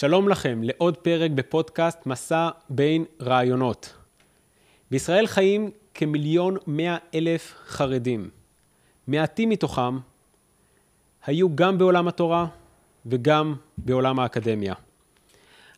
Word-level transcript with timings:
שלום 0.00 0.28
לכם 0.28 0.62
לעוד 0.62 0.96
פרק 0.96 1.30
בפודקאסט 1.30 2.06
מסע 2.06 2.48
בין 2.70 3.04
רעיונות. 3.20 3.94
בישראל 4.90 5.26
חיים 5.26 5.70
כמיליון 5.94 6.56
מאה 6.66 6.96
אלף 7.14 7.54
חרדים. 7.66 8.30
מעטים 9.06 9.48
מתוכם 9.48 9.98
היו 11.26 11.56
גם 11.56 11.78
בעולם 11.78 12.08
התורה 12.08 12.46
וגם 13.06 13.54
בעולם 13.78 14.18
האקדמיה. 14.18 14.74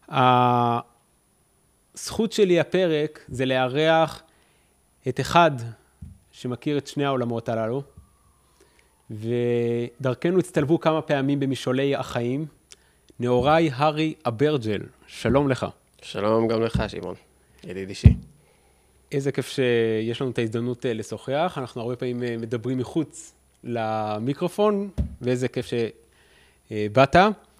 הזכות 0.08 0.72
שלי 2.32 2.60
הפרק 2.60 3.24
זה 3.28 3.46
לארח 3.46 4.22
את 5.08 5.20
אחד 5.20 5.50
שמכיר 6.32 6.78
את 6.78 6.86
שני 6.86 7.04
העולמות 7.04 7.48
הללו, 7.48 7.82
ודרכנו 9.10 10.38
הצטלבו 10.38 10.80
כמה 10.80 11.02
פעמים 11.02 11.40
במשעולי 11.40 11.96
החיים. 11.96 12.59
נאורי 13.20 13.70
הארי 13.72 14.14
אברג'ל, 14.26 14.80
שלום 15.06 15.48
לך. 15.48 15.66
שלום 16.02 16.48
גם 16.48 16.62
לך, 16.62 16.82
שמעון, 16.88 17.14
ידיד 17.64 17.88
אישי. 17.88 18.14
איזה 19.12 19.32
כיף 19.32 19.48
שיש 19.48 20.20
לנו 20.20 20.30
את 20.30 20.38
ההזדמנות 20.38 20.86
אה, 20.86 20.92
לשוחח. 20.92 21.54
אנחנו 21.60 21.80
הרבה 21.80 21.96
פעמים 21.96 22.22
אה, 22.22 22.36
מדברים 22.36 22.78
מחוץ 22.78 23.34
למיקרופון, 23.64 24.90
ואיזה 25.20 25.48
כיף 25.48 25.66
שבאת. 25.66 27.16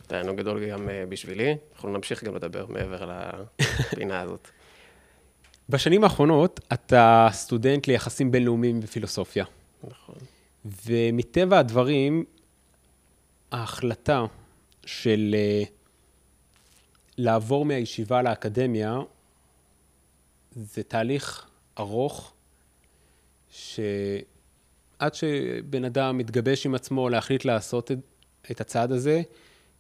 תענוג 0.07 0.37
גדול 0.37 0.67
גם 0.67 0.89
אה, 0.89 1.05
בשבילי. 1.09 1.57
אנחנו 1.75 1.93
נמשיך 1.93 2.25
גם 2.25 2.35
לדבר 2.35 2.67
מעבר 2.69 3.11
לפינה 3.59 4.21
הזאת. 4.25 4.49
בשנים 5.69 6.05
האחרונות 6.05 6.61
אתה 6.73 7.29
סטודנט 7.33 7.87
ליחסים 7.87 8.31
בינלאומיים 8.31 8.81
בפילוסופיה. 8.81 9.45
נכון. 9.85 10.15
ומטבע 10.87 11.59
הדברים, 11.59 12.25
ההחלטה 13.53 14.25
של 14.91 15.35
uh, 15.35 15.69
לעבור 17.19 17.65
מהישיבה 17.65 18.23
לאקדמיה 18.23 18.99
זה 20.53 20.83
תהליך 20.83 21.47
ארוך, 21.79 22.33
שעד 23.51 23.85
שבן 25.13 25.85
אדם 25.85 26.19
מתגבש 26.19 26.67
עם 26.67 26.75
עצמו 26.75 27.09
להחליט 27.09 27.45
לעשות 27.45 27.91
את, 27.91 27.99
את 28.51 28.61
הצעד 28.61 28.93
הזה, 28.93 29.23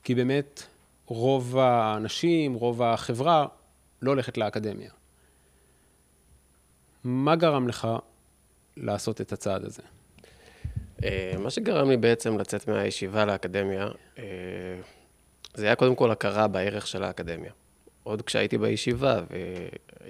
כי 0.04 0.14
באמת 0.14 0.62
רוב 1.06 1.58
האנשים, 1.58 2.54
רוב 2.54 2.82
החברה, 2.82 3.46
לא 4.02 4.10
הולכת 4.10 4.38
לאקדמיה. 4.38 4.90
מה 7.04 7.36
גרם 7.36 7.68
לך 7.68 7.88
לעשות 8.76 9.20
את 9.20 9.32
הצעד 9.32 9.64
הזה? 9.64 9.82
אה, 11.04 11.34
מה 11.38 11.50
שגרם 11.50 11.90
לי 11.90 11.96
בעצם 11.96 12.38
לצאת 12.38 12.68
מהישיבה 12.68 13.24
לאקדמיה, 13.24 13.88
אה, 14.18 14.24
זה 15.54 15.66
היה 15.66 15.76
קודם 15.76 15.94
כל 15.94 16.10
הכרה 16.10 16.48
בערך 16.48 16.86
של 16.86 17.02
האקדמיה. 17.02 17.52
עוד 18.02 18.22
כשהייתי 18.22 18.58
בישיבה 18.58 19.20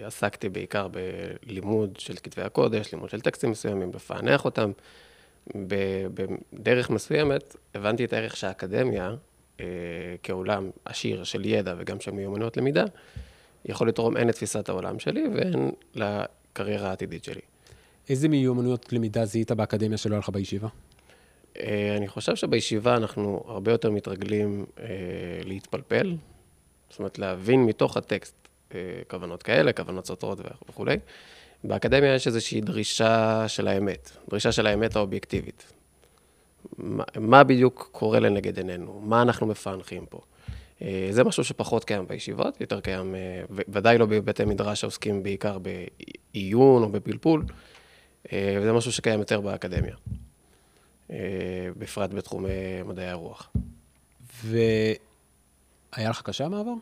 ועסקתי 0.01 0.49
בעיקר 0.49 0.89
בלימוד 0.89 1.97
של 1.99 2.17
כתבי 2.23 2.43
הקודש, 2.43 2.93
לימוד 2.93 3.11
של 3.11 3.21
טקסטים 3.21 3.51
מסוימים, 3.51 3.91
לפענח 3.95 4.45
אותם, 4.45 4.73
בדרך 6.53 6.91
מסוימת 6.91 7.57
הבנתי 7.75 8.05
את 8.05 8.13
הערך 8.13 8.37
שהאקדמיה, 8.37 9.15
אה, 9.61 9.67
כעולם 10.23 10.71
עשיר 10.85 11.25
של 11.25 11.47
ידע 11.47 11.75
וגם 11.79 12.01
של 12.01 12.11
מיומנויות 12.11 12.57
למידה, 12.57 12.85
יכול 13.65 13.89
לתרום 13.89 14.17
הן 14.17 14.29
לתפיסת 14.29 14.69
העולם 14.69 14.99
שלי 14.99 15.25
והן 15.35 15.71
לקריירה 15.95 16.89
העתידית 16.89 17.25
שלי. 17.25 17.41
איזה 18.09 18.29
מיומנויות 18.29 18.93
למידה 18.93 19.25
זיהית 19.25 19.53
באקדמיה 19.53 19.99
שלא 19.99 20.19
לך 20.19 20.29
בישיבה? 20.29 20.69
אה, 21.59 21.95
אני 21.97 22.09
חושב 22.09 22.37
שבישיבה 22.37 22.97
אנחנו 22.97 23.45
הרבה 23.47 23.73
יותר 23.73 23.91
מתרגלים 23.91 24.67
אה, 24.81 24.87
להתפלפל, 25.45 26.17
זאת 26.91 26.99
אומרת 26.99 27.19
להבין 27.19 27.67
מתוך 27.67 27.97
הטקסט 27.97 28.35
אה, 28.75 28.79
כוונות 29.09 29.43
כאלה, 29.43 29.73
כוונות 29.73 30.07
סותרות 30.07 30.39
וכולי. 30.69 30.97
באקדמיה 31.65 32.15
יש 32.15 32.27
איזושהי 32.27 32.61
דרישה 32.61 33.45
של 33.49 33.69
האמת, 33.69 34.11
דרישה 34.31 34.53
של 34.53 34.67
האמת 34.67 34.97
האובייקטיבית. 34.97 35.73
מה, 36.79 37.05
מה 37.17 37.45
בדיוק 37.45 37.89
קורה 37.93 38.21
לנגד 38.21 38.57
עינינו? 38.57 39.01
מה 39.05 39.23
אנחנו 39.23 39.47
מפענחים 39.47 40.07
פה? 40.07 40.21
זה 41.11 41.25
משהו 41.25 41.45
שפחות 41.45 41.85
קיים 41.85 42.07
בישיבות, 42.09 42.61
יותר 42.61 42.81
קיים, 42.81 43.15
ודאי 43.69 43.99
לא 43.99 44.07
בבתי 44.07 44.45
מדרש 44.45 44.81
שעוסקים 44.81 45.23
בעיקר 45.23 45.59
בעיון 45.59 46.83
או 46.83 46.89
בפלפול. 46.89 47.45
וזה 48.33 48.73
משהו 48.73 48.93
שקיים 48.93 49.21
יותר 49.21 49.41
באקדמיה, 49.41 49.95
בפרט 51.79 52.11
בתחום 52.11 52.45
מדעי 52.85 53.09
הרוח. 53.09 53.51
והיה 54.45 56.11
לך 56.11 56.23
קשה 56.23 56.45
המעבר? 56.45 56.73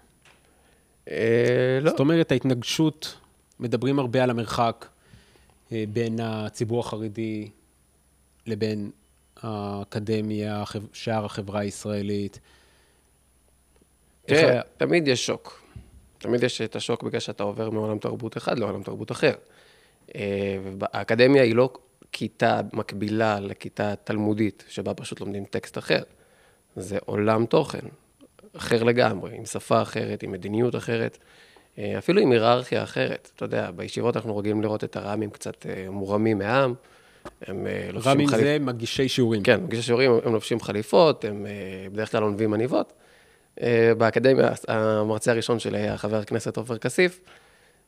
אה, 1.11 1.79
לא. 1.83 1.91
זאת 1.91 2.01
אומרת, 2.01 2.33
ההתנגשות, 2.33 3.17
מדברים 3.61 3.99
הרבה 3.99 4.23
על 4.23 4.31
המרחק 4.31 4.87
בין 5.71 6.21
הציבור 6.23 6.81
החרדי 6.81 7.51
לבין 8.47 8.91
האקדמיה, 9.43 10.65
שאר 10.93 11.25
החברה 11.25 11.61
הישראלית. 11.61 12.41
תראה, 14.27 14.61
תמיד 14.77 15.09
יש 15.09 15.27
שוק. 15.27 15.63
תמיד 16.19 16.43
יש 16.43 16.61
את 16.61 16.77
השוק 16.77 17.03
בגלל 17.03 17.21
שאתה 17.21 17.43
עובר 17.43 17.71
מעולם 17.71 17.99
תרבות 17.99 18.37
אחד 18.37 18.59
לעולם 18.59 18.83
תרבות 18.83 19.13
אחר. 19.13 19.35
אה, 20.15 20.59
האקדמיה 20.93 21.43
היא 21.43 21.55
לא 21.55 21.71
כיתה 22.13 22.61
מקבילה 22.73 23.41
לכיתה 23.41 23.95
תלמודית, 24.05 24.65
שבה 24.69 24.95
פשוט 24.95 25.21
לומדים 25.21 25.45
טקסט 25.45 25.79
אחר. 25.79 26.03
זה 26.77 26.99
עולם 27.05 27.47
תוכן 27.47 27.87
אחר 28.57 28.83
לגמרי, 28.83 29.37
עם 29.37 29.45
שפה 29.45 29.83
אחרת, 29.83 30.23
עם 30.23 30.33
מדיניות 30.33 30.77
אחרת, 30.77 31.19
אה, 31.79 31.99
אפילו 31.99 32.21
עם 32.21 32.33
היררכיה 32.33 32.83
אחרת. 32.83 33.31
אתה 33.37 33.45
יודע, 33.45 33.71
בישיבות 33.71 34.17
אנחנו 34.17 34.37
רגילים 34.37 34.63
לראות 34.63 34.85
את 34.85 34.97
הר"מים 34.97 35.31
קצת 35.31 35.67
אה, 35.67 35.91
מורמים 35.91 36.39
מהעם. 36.39 36.75
הם 37.43 37.67
לובשים 37.93 38.13
חליפות. 38.13 38.35
ר"מים 38.35 38.45
זה 38.45 38.59
מגישי 38.61 39.09
שיעורים. 39.09 39.43
כן, 39.43 39.65
מגישי 39.65 39.83
שיעורים, 39.83 40.11
הם 40.25 40.33
לובשים 40.33 40.61
חליפות, 40.61 41.25
הם 41.25 41.47
בדרך 41.93 42.11
כלל 42.11 42.23
עונבים 42.23 42.55
עניבות. 42.55 42.93
באקדמיה, 43.99 44.49
המרצה 44.69 45.33
הראשון 45.33 45.59
שלי 45.59 45.79
היה 45.79 45.97
חבר 45.97 46.17
הכנסת 46.17 46.57
עופר 46.57 46.79
כסיף. 46.79 47.21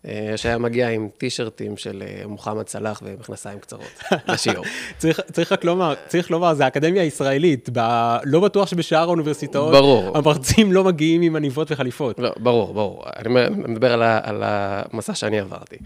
אה, 0.06 0.32
שהיה 0.36 0.58
מגיע 0.58 0.88
עם 0.88 1.08
טישרטים 1.18 1.76
של 1.76 2.02
אה, 2.06 2.26
מוחמד 2.26 2.68
סלאח 2.68 3.02
ומכנסיים 3.04 3.58
קצרות 3.58 4.02
לשיעור. 4.28 4.64
צריך, 4.98 5.20
צריך 5.32 5.52
רק 5.52 5.64
לומר, 5.64 5.94
צריך 6.08 6.30
לומר, 6.30 6.54
זה 6.54 6.64
האקדמיה 6.64 7.02
הישראלית, 7.02 7.68
ב... 7.72 7.78
לא 8.24 8.40
בטוח 8.40 8.68
שבשאר 8.68 8.98
האוניברסיטאות, 9.02 9.72
ברור. 9.72 10.18
המרצים 10.18 10.72
לא 10.72 10.84
מגיעים 10.84 11.22
עם 11.22 11.36
עניבות 11.36 11.72
וחליפות. 11.72 12.18
לא, 12.18 12.30
ברור, 12.36 12.74
ברור. 12.74 13.04
אני 13.16 13.28
מדבר 13.50 13.92
על, 13.92 14.02
ה, 14.02 14.20
על 14.22 14.42
המסע 14.44 15.14
שאני 15.14 15.40
עברתי. 15.40 15.76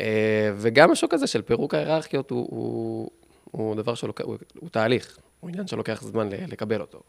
אה, 0.00 0.52
וגם 0.56 0.90
השוק 0.90 1.14
הזה 1.14 1.26
של 1.26 1.42
פירוק 1.42 1.74
ההיררכיות 1.74 2.30
הוא, 2.30 2.46
הוא, 2.50 3.10
הוא 3.50 3.74
דבר 3.74 3.94
שלוקח, 3.94 4.24
הוא, 4.24 4.36
הוא 4.60 4.68
תהליך, 4.68 5.18
הוא 5.40 5.50
עניין 5.50 5.66
שלוקח 5.66 6.02
זמן 6.02 6.28
לקבל 6.48 6.80
אותו. 6.80 7.00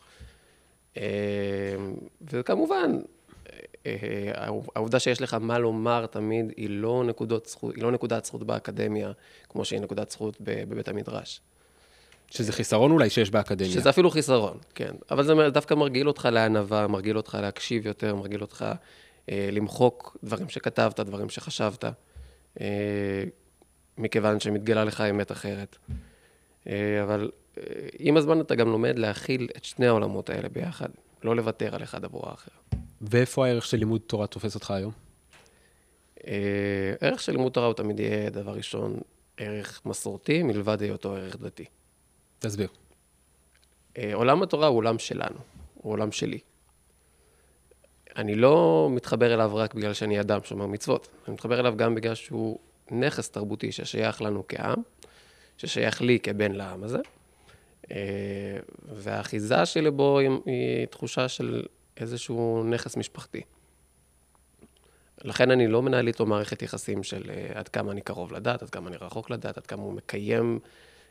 וכמובן, 2.31 2.99
העובדה 4.75 4.99
שיש 4.99 5.21
לך 5.21 5.33
מה 5.33 5.59
לומר 5.59 6.05
תמיד 6.05 6.53
היא 6.57 6.69
לא, 6.69 7.03
נקודות 7.07 7.45
זכות, 7.45 7.75
היא 7.75 7.83
לא 7.83 7.91
נקודת 7.91 8.25
זכות 8.25 8.43
באקדמיה, 8.43 9.11
כמו 9.49 9.65
שהיא 9.65 9.79
נקודת 9.79 10.11
זכות 10.11 10.37
בבית 10.39 10.87
המדרש. 10.87 11.41
שזה 12.29 12.53
חיסרון 12.53 12.91
אולי 12.91 13.09
שיש 13.09 13.29
באקדמיה. 13.29 13.71
שזה 13.71 13.89
אפילו 13.89 14.11
חיסרון, 14.11 14.57
כן. 14.75 14.91
אבל 15.11 15.23
זה 15.23 15.33
דווקא 15.49 15.73
מרגיל 15.73 16.07
אותך 16.07 16.29
לענווה, 16.31 16.87
מרגיל 16.87 17.17
אותך 17.17 17.37
להקשיב 17.41 17.87
יותר, 17.87 18.15
מרגיל 18.15 18.41
אותך 18.41 18.65
אה, 19.29 19.49
למחוק 19.51 20.17
דברים 20.23 20.49
שכתבת, 20.49 20.99
דברים 20.99 21.29
שחשבת, 21.29 21.85
אה, 22.61 23.23
מכיוון 23.97 24.39
שמתגלה 24.39 24.83
לך 24.83 25.01
אמת 25.01 25.31
אחרת. 25.31 25.77
אה, 26.67 27.03
אבל 27.03 27.31
אה, 27.57 27.63
עם 27.99 28.17
הזמן 28.17 28.41
אתה 28.41 28.55
גם 28.55 28.69
לומד 28.69 28.99
להכיל 28.99 29.47
את 29.57 29.63
שני 29.63 29.87
העולמות 29.87 30.29
האלה 30.29 30.49
ביחד, 30.49 30.89
לא 31.23 31.35
לוותר 31.35 31.75
על 31.75 31.83
אחד 31.83 32.05
עבור 32.05 32.29
האחר. 32.29 32.70
ואיפה 33.01 33.45
הערך 33.47 33.65
של 33.65 33.77
לימוד 33.77 34.01
תורה 34.07 34.27
תופס 34.27 34.55
אותך 34.55 34.71
היום? 34.71 34.91
אה, 36.27 36.93
ערך 37.01 37.21
של 37.21 37.31
לימוד 37.31 37.51
תורה 37.51 37.67
הוא 37.67 37.73
תמיד 37.73 37.99
יהיה, 37.99 38.29
דבר 38.29 38.51
ראשון, 38.51 38.99
ערך 39.37 39.81
מסורתי, 39.85 40.43
מלבד 40.43 40.81
היותו 40.81 41.15
ערך 41.15 41.37
דתי. 41.37 41.65
תסביר. 42.39 42.67
אה, 43.97 44.11
עולם 44.13 44.43
התורה 44.43 44.67
הוא 44.67 44.77
עולם 44.77 44.99
שלנו, 44.99 45.39
הוא 45.75 45.93
עולם 45.93 46.11
שלי. 46.11 46.39
אני 48.15 48.35
לא 48.35 48.87
מתחבר 48.91 49.33
אליו 49.33 49.51
רק 49.55 49.73
בגלל 49.73 49.93
שאני 49.93 50.19
אדם 50.19 50.39
שומר 50.43 50.65
מצוות, 50.65 51.07
אני 51.27 51.33
מתחבר 51.33 51.59
אליו 51.59 51.73
גם 51.77 51.95
בגלל 51.95 52.15
שהוא 52.15 52.59
נכס 52.91 53.29
תרבותי 53.29 53.71
ששייך 53.71 54.21
לנו 54.21 54.43
כעם, 54.47 54.81
ששייך 55.57 56.01
לי 56.01 56.19
כבן 56.19 56.51
לעם 56.51 56.83
הזה, 56.83 56.99
אה, 57.91 58.57
והאחיזה 58.95 59.65
שלי 59.65 59.91
בו 59.91 60.19
היא 60.19 60.85
תחושה 60.85 61.27
של 61.27 61.63
איזשהו 61.97 62.63
נכס 62.63 62.97
משפחתי. 62.97 63.41
לכן 65.23 65.51
אני 65.51 65.67
לא 65.67 65.81
מנהל 65.81 66.07
איתו 66.07 66.25
מערכת 66.25 66.61
יחסים 66.61 67.03
של 67.03 67.21
uh, 67.21 67.57
עד 67.57 67.67
כמה 67.67 67.91
אני 67.91 68.01
קרוב 68.01 68.31
לדת, 68.31 68.61
עד 68.61 68.69
כמה 68.69 68.89
אני 68.89 68.97
רחוק 68.97 69.29
לדת, 69.29 69.57
עד 69.57 69.65
כמה 69.65 69.81
הוא 69.81 69.93
מקיים 69.93 70.59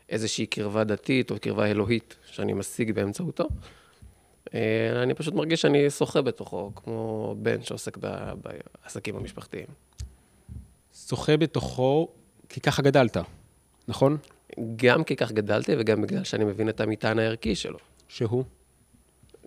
איזושהי 0.08 0.46
קרבה 0.46 0.84
דתית 0.84 1.30
או 1.30 1.38
קרבה 1.40 1.66
אלוהית 1.66 2.16
שאני 2.26 2.52
משיג 2.52 2.92
באמצעותו, 2.92 3.48
אה, 4.54 5.02
אני 5.02 5.14
פשוט 5.14 5.34
מרגיש 5.34 5.60
שאני 5.62 5.90
שוחה 5.90 6.22
בתוכו, 6.22 6.72
כמו 6.76 7.34
בן 7.38 7.62
שעוסק 7.62 7.98
בעסקים 8.42 9.16
המשפחתיים. 9.16 9.66
שוחה 11.08 11.36
בתוכו, 11.36 12.08
כי 12.48 12.60
ככה 12.60 12.82
גדלת, 12.82 13.16
נכון? 13.88 14.16
גם 14.76 15.04
כי 15.04 15.16
כך 15.16 15.32
גדלתי 15.32 15.72
וגם 15.78 16.02
בגלל 16.02 16.24
שאני 16.24 16.44
מבין 16.44 16.68
את 16.68 16.80
המטען 16.80 17.18
הערכי 17.18 17.54
שלו. 17.54 17.78
שהוא? 18.08 18.44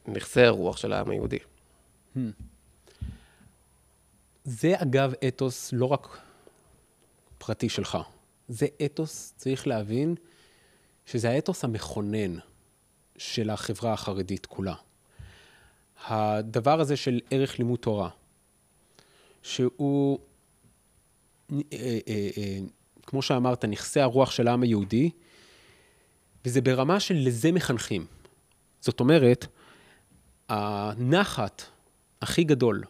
נכסי 0.07 0.41
הרוח 0.41 0.77
של 0.77 0.93
העם 0.93 1.09
היהודי. 1.09 1.39
זה 4.43 4.73
אגב 4.81 5.13
אתוס 5.27 5.73
לא 5.73 5.85
רק 5.85 6.17
פרטי 7.37 7.69
שלך, 7.69 7.97
זה 8.47 8.67
אתוס, 8.85 9.33
צריך 9.37 9.67
להבין, 9.67 10.15
שזה 11.05 11.29
האתוס 11.29 11.63
המכונן 11.63 12.37
של 13.17 13.49
החברה 13.49 13.93
החרדית 13.93 14.45
כולה. 14.45 14.75
הדבר 16.07 16.79
הזה 16.79 16.97
של 16.97 17.19
ערך 17.31 17.59
לימוד 17.59 17.79
תורה, 17.79 18.09
שהוא, 19.41 20.19
אה, 21.51 21.57
אה, 21.73 21.99
אה, 22.37 22.59
כמו 23.05 23.21
שאמרת, 23.21 23.65
נכסי 23.65 23.99
הרוח 23.99 24.31
של 24.31 24.47
העם 24.47 24.63
היהודי, 24.63 25.09
וזה 26.45 26.61
ברמה 26.61 26.99
של 26.99 27.15
לזה 27.17 27.51
מחנכים. 27.51 28.05
זאת 28.81 28.99
אומרת, 28.99 29.47
הנחת 30.49 31.61
הכי 32.21 32.43
גדול 32.43 32.83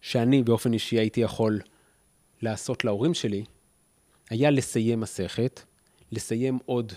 שאני 0.00 0.42
באופן 0.42 0.72
אישי 0.72 0.98
הייתי 0.98 1.20
יכול 1.20 1.60
לעשות 2.42 2.84
להורים 2.84 3.14
שלי, 3.14 3.44
היה 4.30 4.50
לסיים 4.50 5.00
מסכת, 5.00 5.62
לסיים 6.12 6.58
עוד 6.66 6.92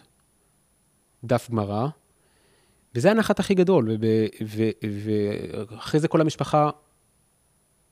דף 1.23 1.49
גמרא, 1.49 1.87
וזה 2.95 3.11
הנחת 3.11 3.39
הכי 3.39 3.53
גדול, 3.53 3.97
ואחרי 5.69 5.99
זה 5.99 6.07
כל 6.07 6.21
המשפחה 6.21 6.69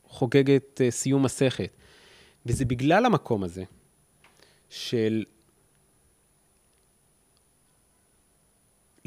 חוגגת 0.07 0.81
אה, 0.81 0.92
סיום 0.92 1.24
מסכת. 1.24 1.72
וזה 2.45 2.66
בגלל 2.66 3.06
המקום 3.06 3.44
הזה 3.44 3.63
של 4.69 5.24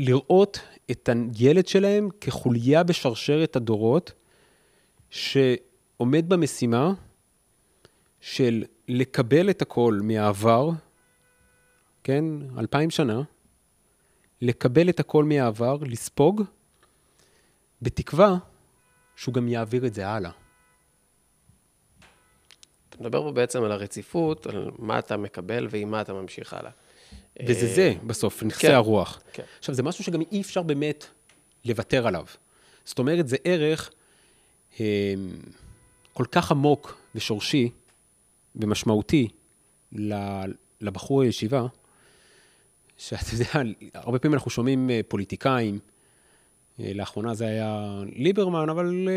לראות 0.01 0.61
את 0.91 1.09
הילד 1.39 1.67
שלהם 1.67 2.09
כחוליה 2.21 2.83
בשרשרת 2.83 3.57
הדורות, 3.57 4.13
שעומד 5.11 6.29
במשימה 6.29 6.93
של 8.21 8.65
לקבל 8.89 9.51
את 9.51 9.63
הכל 9.63 9.99
מהעבר, 10.03 10.71
כן, 12.05 12.25
אלפיים 12.59 12.91
שנה, 12.91 13.23
לקבל 14.41 14.89
את 14.89 15.01
הכל 15.01 15.25
מהעבר, 15.25 15.77
לספוג, 15.81 16.43
בתקווה 17.83 18.37
שהוא 19.17 19.35
גם 19.35 19.49
יעביר 19.49 19.87
את 19.87 19.95
זה 19.95 20.09
הלאה. 20.09 20.31
אתה 22.89 22.97
מדבר 23.01 23.23
פה 23.23 23.33
בעצם 23.33 23.63
על 23.63 23.73
הרציפות, 23.73 24.47
על 24.47 24.71
מה 24.79 24.99
אתה 24.99 25.17
מקבל 25.17 25.67
ועם 25.71 25.91
מה 25.91 26.01
אתה 26.01 26.13
ממשיך 26.13 26.55
הלאה. 26.55 26.71
וזה 27.47 27.67
אה, 27.67 27.75
זה, 27.75 27.95
בסוף, 28.07 28.43
נכסי 28.43 28.67
כן, 28.67 28.75
הרוח. 28.75 29.21
כן. 29.33 29.43
עכשיו, 29.59 29.75
זה 29.75 29.83
משהו 29.83 30.05
שגם 30.05 30.21
אי 30.33 30.41
אפשר 30.41 30.63
באמת 30.63 31.07
לוותר 31.65 32.07
עליו. 32.07 32.25
זאת 32.85 32.99
אומרת, 32.99 33.29
זה 33.29 33.37
ערך 33.45 33.91
אה, 34.81 35.15
כל 36.13 36.25
כך 36.33 36.51
עמוק 36.51 36.99
ושורשי 37.15 37.71
ומשמעותי 38.57 39.29
לבחור 40.81 41.23
הישיבה, 41.23 41.67
שאתה 42.97 43.35
יודע, 43.35 43.71
הרבה 43.95 44.19
פעמים 44.19 44.35
אנחנו 44.35 44.51
שומעים 44.51 44.91
אה, 44.91 45.01
פוליטיקאים, 45.09 45.79
אה, 46.81 46.93
לאחרונה 46.95 47.35
זה 47.35 47.47
היה 47.47 48.03
ליברמן, 48.17 48.69
אבל 48.69 49.09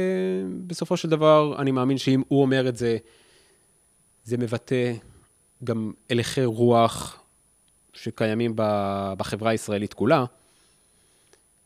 בסופו 0.68 0.98
של 0.98 1.10
דבר, 1.10 1.56
אני 1.60 1.72
מאמין 1.72 1.98
שאם 1.98 2.22
הוא 2.28 2.42
אומר 2.42 2.70
את 2.70 2.78
זה, 2.78 2.98
זה 4.24 4.38
מבטא 4.38 4.94
גם 5.64 5.92
הלכי 6.10 6.46
רוח 6.46 7.23
שקיימים 7.94 8.54
בחברה 9.18 9.52
הישראלית 9.52 9.94
כולה, 9.94 10.26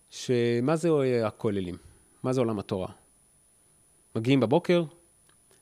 שמה 0.10 0.76
זה 0.76 0.90
הכוללים? 1.26 1.76
מה 2.24 2.34
זה 2.34 2.42
עולם 2.42 2.60
התורה? 2.60 2.88
מגיעים 4.16 4.40
בבוקר, 4.40 4.84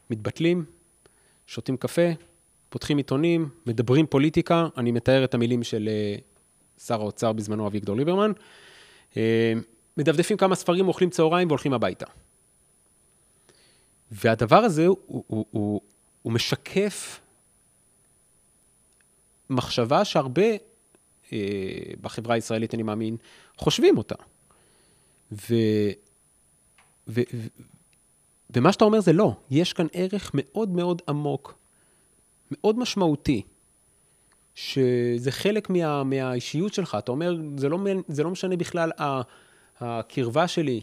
מתבטלים, 0.10 0.66
שותים 1.48 1.78
קפה, 1.78 2.12
פותחים 2.70 2.98
עיתונים, 2.98 3.50
מדברים 3.66 4.06
פוליטיקה, 4.06 4.68
אני 4.78 4.92
מתאר 4.92 5.24
את 5.24 5.34
המילים 5.34 5.64
של 5.64 5.90
אה, 5.92 6.16
שר 6.86 7.02
האוצר 7.02 7.34
בזמנו, 7.34 7.68
אביגדור 7.68 7.96
ליברמן, 7.96 8.32
אה, 9.18 9.54
מדפדפים 9.98 10.38
כמה 10.38 10.56
ספרים, 10.56 10.88
אוכלים 10.88 11.10
צהריים 11.10 11.48
והולכים 11.48 11.74
הביתה. 11.74 12.06
והדבר 14.12 14.58
הזה, 14.58 14.86
הוא, 14.86 14.98
הוא, 15.08 15.46
הוא, 15.52 15.82
הוא 16.22 16.34
משקף 16.34 17.22
מחשבה 19.50 20.06
שהרבה 20.06 20.52
אה, 21.34 21.40
בחברה 22.02 22.36
הישראלית, 22.36 22.74
אני 22.74 22.84
מאמין, 22.84 23.18
חושבים 23.58 23.98
אותה. 23.98 24.16
ו, 25.32 25.56
ו, 27.08 27.22
ו, 27.34 27.40
ומה 28.50 28.72
שאתה 28.72 28.86
אומר 28.86 29.00
זה 29.00 29.14
לא, 29.14 29.36
יש 29.52 29.74
כאן 29.74 29.88
ערך 29.94 30.32
מאוד 30.34 30.70
מאוד 30.70 31.02
עמוק, 31.08 31.56
מאוד 32.52 32.80
משמעותי, 32.80 33.42
שזה 34.56 35.32
חלק 35.32 35.70
מה, 35.70 36.04
מהאישיות 36.04 36.74
שלך. 36.74 36.98
אתה 37.00 37.12
אומר, 37.12 37.38
זה 37.58 37.70
לא, 37.70 37.80
זה 38.08 38.24
לא 38.24 38.30
משנה 38.30 38.56
בכלל 38.56 38.92
ה- 39.00 39.22
הקרבה 39.80 40.48
שלי 40.48 40.82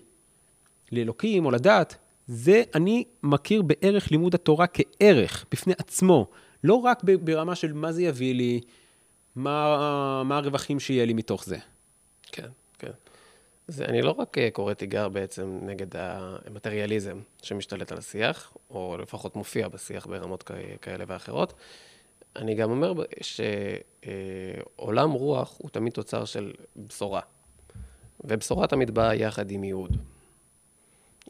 לאלוקים 0.92 1.46
או 1.46 1.50
לדת, 1.50 1.96
זה 2.26 2.62
אני 2.74 3.04
מכיר 3.22 3.62
בערך 3.62 4.10
לימוד 4.10 4.34
התורה 4.34 4.66
כערך 4.66 5.46
בפני 5.50 5.74
עצמו, 5.78 6.26
לא 6.64 6.74
רק 6.74 7.02
ברמה 7.04 7.54
של 7.54 7.72
מה 7.72 7.92
זה 7.92 8.02
יביא 8.02 8.34
לי, 8.34 8.60
מה, 9.36 10.22
מה 10.24 10.36
הרווחים 10.36 10.80
שיהיה 10.80 11.04
לי 11.04 11.12
מתוך 11.12 11.44
זה. 11.44 11.58
כן, 12.32 12.48
כן. 12.78 12.90
זה, 13.68 13.84
אני 13.84 14.02
לא 14.02 14.14
רק 14.18 14.38
אה, 14.38 14.50
קורא 14.50 14.74
תיגר 14.74 15.08
בעצם 15.08 15.58
נגד 15.62 15.86
המטריאליזם 15.96 17.18
שמשתלט 17.42 17.92
על 17.92 17.98
השיח, 17.98 18.52
או 18.70 18.96
לפחות 19.02 19.36
מופיע 19.36 19.68
בשיח 19.68 20.06
ברמות 20.06 20.50
כאלה 20.82 21.04
ואחרות, 21.08 21.54
אני 22.36 22.54
גם 22.54 22.70
אומר 22.70 22.94
שעולם 23.20 25.10
רוח 25.10 25.56
הוא 25.58 25.70
תמיד 25.70 25.92
תוצר 25.92 26.24
של 26.24 26.52
בשורה, 26.76 27.20
ובשורה 28.24 28.66
תמיד 28.66 28.90
באה 28.90 29.14
יחד 29.14 29.50
עם 29.50 29.64
ייעוד. 29.64 29.96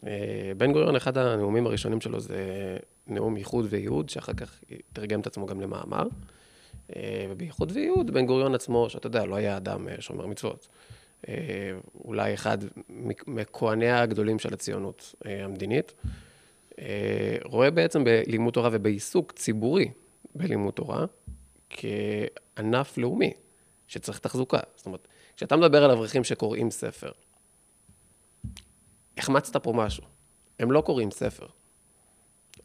אה, 0.07 0.53
בן 0.57 0.73
גוריון, 0.73 0.97
אחד 0.97 1.19
הנאומים 1.19 1.67
הראשונים 1.67 2.01
שלו 2.01 2.21
זה 2.21 2.37
נאום 3.07 3.37
ייחוד 3.37 3.67
וייעוד, 3.69 4.09
שאחר 4.09 4.33
כך 4.33 4.61
תרגם 4.93 5.21
את 5.21 5.27
עצמו 5.27 5.47
גם 5.47 5.61
למאמר. 5.61 6.09
אה, 6.97 7.27
ובייחוד 7.31 7.73
וייעוד, 7.75 8.11
בן 8.11 8.27
גוריון 8.27 8.55
עצמו, 8.55 8.91
שאתה 8.91 9.07
יודע, 9.07 9.25
לא 9.25 9.35
היה 9.35 9.57
אדם 9.57 9.89
אה, 9.89 9.95
שומר 10.01 10.27
מצוות. 10.27 10.69
אה, 11.29 11.35
אולי 12.05 12.35
אחד 12.35 12.59
מכהניה 13.27 14.03
הגדולים 14.03 14.39
של 14.39 14.55
הציונות 14.55 15.15
המדינית. 15.25 15.93
רואה 17.45 17.71
בעצם 17.71 18.05
בלימוד 18.05 18.55
תורה 18.55 18.69
ובעיסוק 18.73 19.33
ציבורי 19.33 19.91
בלימוד 20.35 20.75
תורה 20.75 21.05
כענף 21.71 22.99
לאומי 22.99 23.33
שצריך 23.87 24.19
תחזוקה. 24.19 24.59
זאת 24.77 24.87
אומרת, 24.87 25.09
כשאתה 25.37 25.57
מדבר 25.57 25.85
על 25.85 25.91
אברכים 25.91 26.25
שקוראים 26.25 26.71
ספר, 26.71 27.11
החמצת 29.19 29.57
פה 29.57 29.73
משהו. 29.73 30.05
הם 30.59 30.73
לא 30.73 30.81
קוראים 30.81 31.11
ספר. 31.11 31.47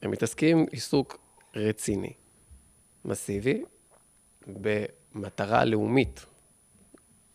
הם 0.02 0.12
מתעסקים 0.12 0.66
עיסוק 0.72 1.18
רציני, 1.56 2.14
מסיבי, 3.06 3.64
במטרה 4.48 5.66
לאומית 5.66 6.26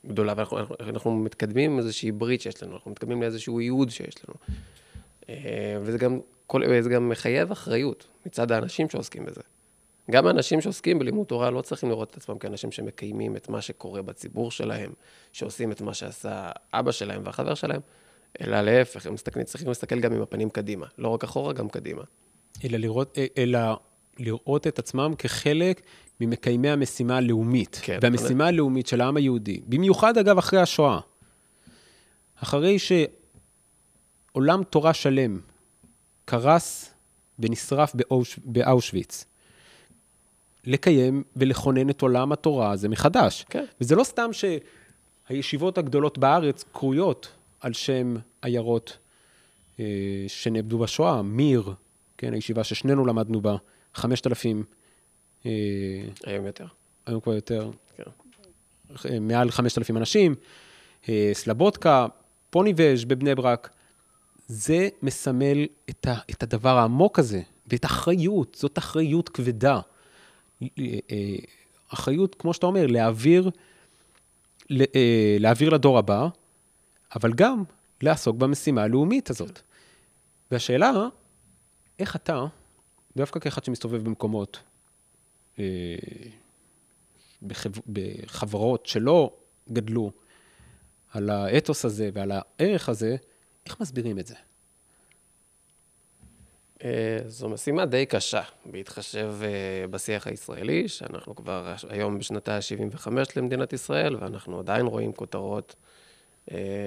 גדולה, 0.07 0.35
ואנחנו 0.37 0.59
אנחנו, 0.81 1.17
מתקדמים 1.17 1.73
עם 1.73 1.79
איזושהי 1.79 2.13
ברית 2.13 2.41
שיש 2.41 2.63
לנו, 2.63 2.75
אנחנו 2.75 2.91
מתקדמים 2.91 3.23
לאיזשהו 3.23 3.61
ייעוד 3.61 3.91
שיש 3.91 4.15
לנו. 4.29 4.37
אה, 5.29 5.79
וזה 5.83 5.99
גם, 5.99 6.21
כל, 6.47 6.63
וזה 6.71 6.91
גם 6.91 7.09
מחייב 7.09 7.51
אחריות 7.51 8.09
מצד 8.27 8.53
האנשים 8.53 8.89
שעוסקים 8.89 9.25
בזה. 9.25 9.41
גם 10.11 10.27
האנשים 10.27 10.61
שעוסקים 10.61 10.99
בלימוד 10.99 11.27
תורה 11.27 11.51
לא 11.51 11.63
צריכים 11.63 11.89
לראות 11.89 12.11
את 12.11 12.17
עצמם 12.17 12.39
כאנשים 12.39 12.73
שמקיימים 12.73 13.37
את 13.37 13.49
מה 13.49 13.61
שקורה 13.61 14.03
בציבור 14.03 14.51
שלהם, 14.51 14.93
שעושים 15.33 15.73
את 15.73 15.81
מה 15.81 15.95
שעשה 15.95 16.51
אבא 16.73 16.93
שלהם 16.93 17.23
והחבר 17.25 17.55
שלהם, 17.55 17.81
אלא 18.41 18.61
להפך, 18.61 19.07
הם 19.07 19.15
מסתכלים, 19.15 19.45
צריכים 19.45 19.69
להסתכל 19.69 20.01
גם 20.01 20.13
עם 20.13 20.23
הפנים 20.23 20.51
קדימה. 20.51 20.87
לא 20.99 21.09
רק 21.09 21.25
אחורה, 21.25 21.53
גם 21.53 21.69
קדימה. 21.69 22.03
אלא 22.65 22.79
לראות, 22.79 23.19
אלא 23.39 23.59
לראות 24.19 24.67
את 24.67 24.79
עצמם 24.79 25.15
כחלק 25.19 25.83
ממקיימי 26.21 26.71
המשימה 26.71 27.17
הלאומית. 27.17 27.81
כן. 27.83 27.99
והמשימה 28.03 28.47
הלאומית 28.47 28.87
של 28.87 29.01
העם 29.01 29.17
היהודי, 29.17 29.61
במיוחד 29.67 30.19
אגב 30.19 30.39
אחרי 30.39 30.61
השואה, 30.61 30.99
אחרי 32.35 32.77
שעולם 32.79 34.65
תורה 34.65 34.95
שלם 34.95 35.41
קרס 36.25 36.91
ונשרף 37.39 37.95
באוש, 37.95 38.39
באושוויץ, 38.45 39.25
לקיים 40.65 41.23
ולכונן 41.37 41.91
את 41.91 42.03
עולם 42.03 42.33
התורה 42.33 42.71
הזה 42.71 42.89
מחדש. 42.89 43.45
כן. 43.51 43.65
וזה 43.81 43.97
לא 43.97 44.05
סתם 44.05 44.31
שהישיבות 45.29 45.79
הגדולות 45.79 46.19
בארץ 46.19 46.65
קרויות 46.73 47.29
על 47.61 47.73
שם 47.73 48.17
עיירות 48.43 48.99
אה, 49.81 49.85
שנאבדו 50.29 50.79
בשואה, 50.79 51.23
מיר, 51.23 51.75
כן, 52.23 52.35
הישיבה 52.35 52.65
ששנינו 52.65 53.07
למדנו 53.07 53.41
בה, 53.41 53.57
5,000, 53.95 54.65
אה, 55.47 55.51
היום 56.25 56.47
יותר. 56.47 56.67
היום 57.07 57.21
כבר 57.21 57.35
יותר, 57.35 57.71
כן. 57.97 58.03
אה, 59.11 59.21
מעל 59.21 59.51
5,000 59.51 59.97
אנשים, 59.97 60.35
אה, 61.09 61.31
סלבודקה, 61.33 62.07
פוניבז' 62.51 63.05
בבני 63.05 63.35
ברק. 63.35 63.71
זה 64.47 64.89
מסמל 65.03 65.67
את, 65.91 66.07
ה, 66.07 66.15
את 66.31 66.43
הדבר 66.43 66.79
העמוק 66.79 67.19
הזה, 67.19 67.43
ואת 67.67 67.85
אחריות, 67.85 68.57
זאת 68.61 68.79
אחריות 68.79 69.29
כבדה. 69.29 69.81
אחריות, 71.89 72.35
כמו 72.35 72.55
שאתה 72.55 72.67
אומר, 72.67 72.87
להעביר, 72.87 73.51
להעביר 75.41 75.71
לדור 75.71 75.99
הבא, 75.99 76.29
אבל 77.17 77.33
גם 77.33 77.63
לעסוק 78.03 78.37
במשימה 78.37 78.83
הלאומית 78.83 79.31
הזאת. 79.31 79.61
והשאלה, 80.51 80.93
איך 82.03 82.17
אתה, 82.17 82.45
דווקא 83.17 83.41
כאחד 83.41 83.65
שמסתובב 83.65 84.05
במקומות, 84.05 84.61
אה, 85.59 85.65
בחב... 87.43 87.71
בחברות 87.93 88.87
שלא 88.87 89.37
גדלו 89.73 90.11
על 91.11 91.31
האתוס 91.31 91.85
הזה 91.85 92.11
ועל 92.13 92.33
הערך 92.35 92.89
הזה, 92.89 93.17
איך 93.67 93.81
מסבירים 93.81 94.19
את 94.19 94.27
זה? 94.27 94.35
אה, 96.85 97.19
זו 97.27 97.49
משימה 97.49 97.87
די 97.87 98.07
קשה, 98.07 98.43
בהתחשב 98.67 99.35
אה, 99.43 99.87
בשיח 99.91 100.27
הישראלי, 100.27 100.89
שאנחנו 100.89 101.37
כבר 101.37 101.75
היום 101.89 102.19
בשנתה 102.19 102.57
ה-75 102.57 103.09
למדינת 103.37 103.73
ישראל, 103.73 104.17
ואנחנו 104.17 104.59
עדיין 104.59 104.87
רואים 104.87 105.13
כותרות 105.13 105.77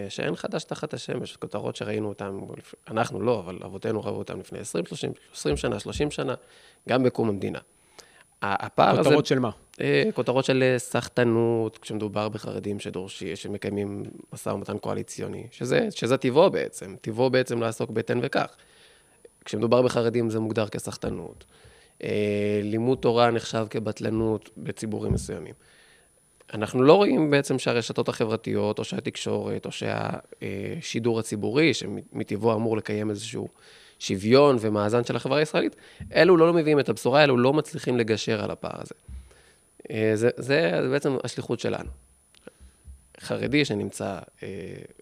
שאין 0.09 0.35
חדש 0.35 0.63
תחת 0.63 0.93
השמש, 0.93 1.35
כותרות 1.35 1.75
שראינו 1.75 2.09
אותן, 2.09 2.39
אנחנו 2.88 3.21
לא, 3.21 3.39
אבל 3.39 3.59
אבותינו 3.65 4.03
ראו 4.03 4.15
אותן 4.15 4.39
לפני 4.39 4.59
20, 4.59 4.85
30, 4.85 5.12
20 5.33 5.57
שנה, 5.57 5.79
30 5.79 6.12
שנה, 6.12 6.33
גם 6.89 7.03
בקום 7.03 7.29
המדינה. 7.29 7.59
הפער 8.41 9.00
הזה... 9.00 9.03
כותרות 9.03 9.25
של 9.25 9.39
מה? 9.39 9.50
כותרות 10.13 10.45
של 10.45 10.75
סחטנות, 10.77 11.77
כשמדובר 11.77 12.29
בחרדים 12.29 12.79
שדורשי, 12.79 13.35
שמקיימים 13.35 14.03
משא 14.33 14.50
ומתן 14.50 14.77
קואליציוני, 14.77 15.47
שזה, 15.51 15.88
שזה 15.91 16.17
טבעו 16.17 16.50
בעצם, 16.50 16.95
טבעו 17.01 17.29
בעצם 17.29 17.62
לעסוק 17.62 17.89
בתן 17.89 18.19
וכך. 18.21 18.55
כשמדובר 19.45 19.81
בחרדים 19.81 20.29
זה 20.29 20.39
מוגדר 20.39 20.67
כסחטנות. 20.67 21.45
אה, 22.03 22.59
לימוד 22.63 22.97
תורה 22.97 23.31
נחשב 23.31 23.67
כבטלנות 23.69 24.50
בציבורים 24.57 25.13
מסוימים. 25.13 25.53
אנחנו 26.54 26.84
לא 26.84 26.94
רואים 26.94 27.32
בעצם 27.32 27.60
שהרשתות 27.60 28.10
החברתיות, 28.10 28.80
או 28.80 28.84
שהתקשורת, 28.84 29.66
או 29.66 29.72
שהשידור 29.72 31.20
הציבורי, 31.20 31.74
שמטבעו 31.74 32.54
אמור 32.54 32.78
לקיים 32.78 33.10
איזשהו 33.10 33.48
שוויון 34.00 34.58
ומאזן 34.60 35.04
של 35.04 35.16
החברה 35.16 35.40
הישראלית, 35.40 35.75
אלו 36.16 36.38
לא 36.38 36.54
מביאים 36.54 36.80
את 36.80 36.90
הבשורה, 36.90 37.24
אלו 37.24 37.38
לא 37.38 37.54
מצליחים 37.54 37.98
לגשר 37.98 38.44
על 38.44 38.52
הפער 38.52 38.82
הזה. 38.82 38.96
אה, 39.92 40.12
זה, 40.16 40.30
זה 40.38 40.88
בעצם 40.92 41.18
השליחות 41.24 41.60
שלנו. 41.60 41.90
חרדי 43.20 43.66
שנמצא 43.66 44.20
אה, 44.44 44.48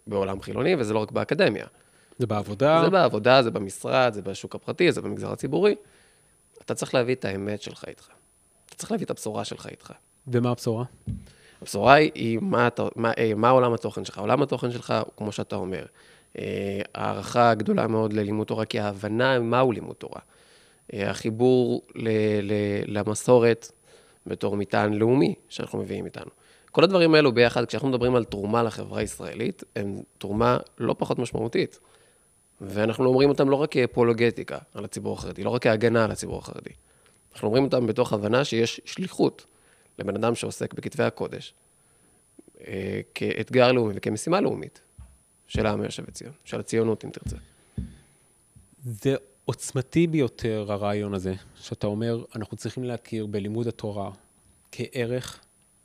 בעולם 0.08 0.42
חילוני, 0.42 0.76
וזה 0.76 0.94
לא 0.94 1.00
רק 1.00 1.12
באקדמיה. 1.12 1.66
זה 2.20 2.28
בעבודה? 2.28 2.82
זה 2.86 2.90
בעבודה, 2.90 3.44
זה 3.44 3.52
במשרד, 3.52 4.14
זה 4.14 4.22
בשוק 4.22 4.56
הפרטי, 4.56 4.92
זה 4.92 5.02
במגזר 5.02 5.32
הציבורי. 5.32 5.76
אתה 6.66 6.76
צריך 6.76 6.94
להביא 6.94 7.16
את 7.16 7.26
האמת 7.26 7.62
שלך 7.62 7.84
איתך. 7.88 8.08
אתה 8.66 8.76
צריך 8.76 8.92
להביא 8.92 9.06
את 9.06 9.12
הבשורה 9.12 9.46
שלך 9.46 9.68
איתך. 9.68 9.92
ומה 10.28 10.52
הבשורה? 10.52 10.86
הבשורה 11.62 11.94
היא 11.94 12.40
מה, 12.42 12.68
מה, 12.96 13.12
אה, 13.18 13.32
מה 13.36 13.50
עולם 13.50 13.74
התוכן 13.74 14.06
שלך. 14.06 14.20
עולם 14.20 14.42
התוכן 14.42 14.72
שלך 14.72 14.94
הוא 15.06 15.14
כמו 15.18 15.32
שאתה 15.32 15.56
אומר. 15.56 15.86
אה, 16.40 16.82
הערכה 16.96 17.54
גדולה 17.54 17.88
מאוד 17.88 18.14
ללימוד 18.14 18.48
תורה, 18.48 18.66
כי 18.66 18.80
ההבנה 18.80 19.40
מהו 19.40 19.72
לימוד 19.72 19.96
תורה. 19.96 20.22
אה, 20.94 21.10
החיבור 21.10 21.82
ל, 21.96 22.10
ל, 22.42 22.54
למסורת 22.86 23.72
בתור 24.28 24.58
מטען 24.58 24.94
לאומי 24.94 25.36
שאנחנו 25.50 25.80
מביאים 25.80 26.06
איתנו. 26.06 26.32
כל 26.72 26.84
הדברים 26.84 27.16
האלו 27.16 27.32
ביחד, 27.32 27.66
כשאנחנו 27.66 27.90
מדברים 27.90 28.16
על 28.16 28.24
תרומה 28.24 28.64
לחברה 28.64 29.00
הישראלית, 29.00 29.64
הם 29.76 30.02
תרומה 30.18 30.58
לא 30.78 30.96
פחות 30.98 31.20
משמעותית. 31.20 31.80
ואנחנו 32.62 33.06
אומרים 33.06 33.30
אותם 33.30 33.50
לא 33.50 33.56
רק 33.56 33.72
כאפולוגטיקה 33.72 34.58
על 34.74 34.86
הציבור 34.86 35.14
החרדי, 35.14 35.44
לא 35.44 35.50
רק 35.50 35.64
כהגנה 35.64 36.06
על 36.06 36.12
הציבור 36.12 36.38
החרדי. 36.38 36.70
אנחנו 37.34 37.48
אומרים 37.48 37.64
אותם 37.64 37.88
בתוך 37.88 38.14
הבנה 38.14 38.44
שיש 38.44 38.82
שליחות 38.86 39.46
לבן 40.00 40.16
אדם 40.16 40.36
שעוסק 40.36 40.74
בכתבי 40.74 41.04
הקודש, 41.04 41.54
אה, 42.68 43.02
כאתגר 43.16 43.72
לאומי 43.72 43.94
וכמשימה 43.98 44.42
לאומית 44.42 44.82
של 45.48 45.66
העם 45.66 45.82
היושב 45.82 46.06
בציון, 46.06 46.34
של 46.44 46.60
הציונות, 46.60 47.06
אם 47.06 47.10
תרצה. 47.10 47.38
זה 48.84 49.16
עוצמתי 49.46 50.08
ביותר, 50.08 50.66
הרעיון 50.70 51.14
הזה, 51.14 51.34
שאתה 51.56 51.88
אומר, 51.88 52.26
אנחנו 52.36 52.58
צריכים 52.58 52.84
להכיר 52.84 53.26
בלימוד 53.26 53.68
התורה 53.68 54.12
כערך 54.72 55.40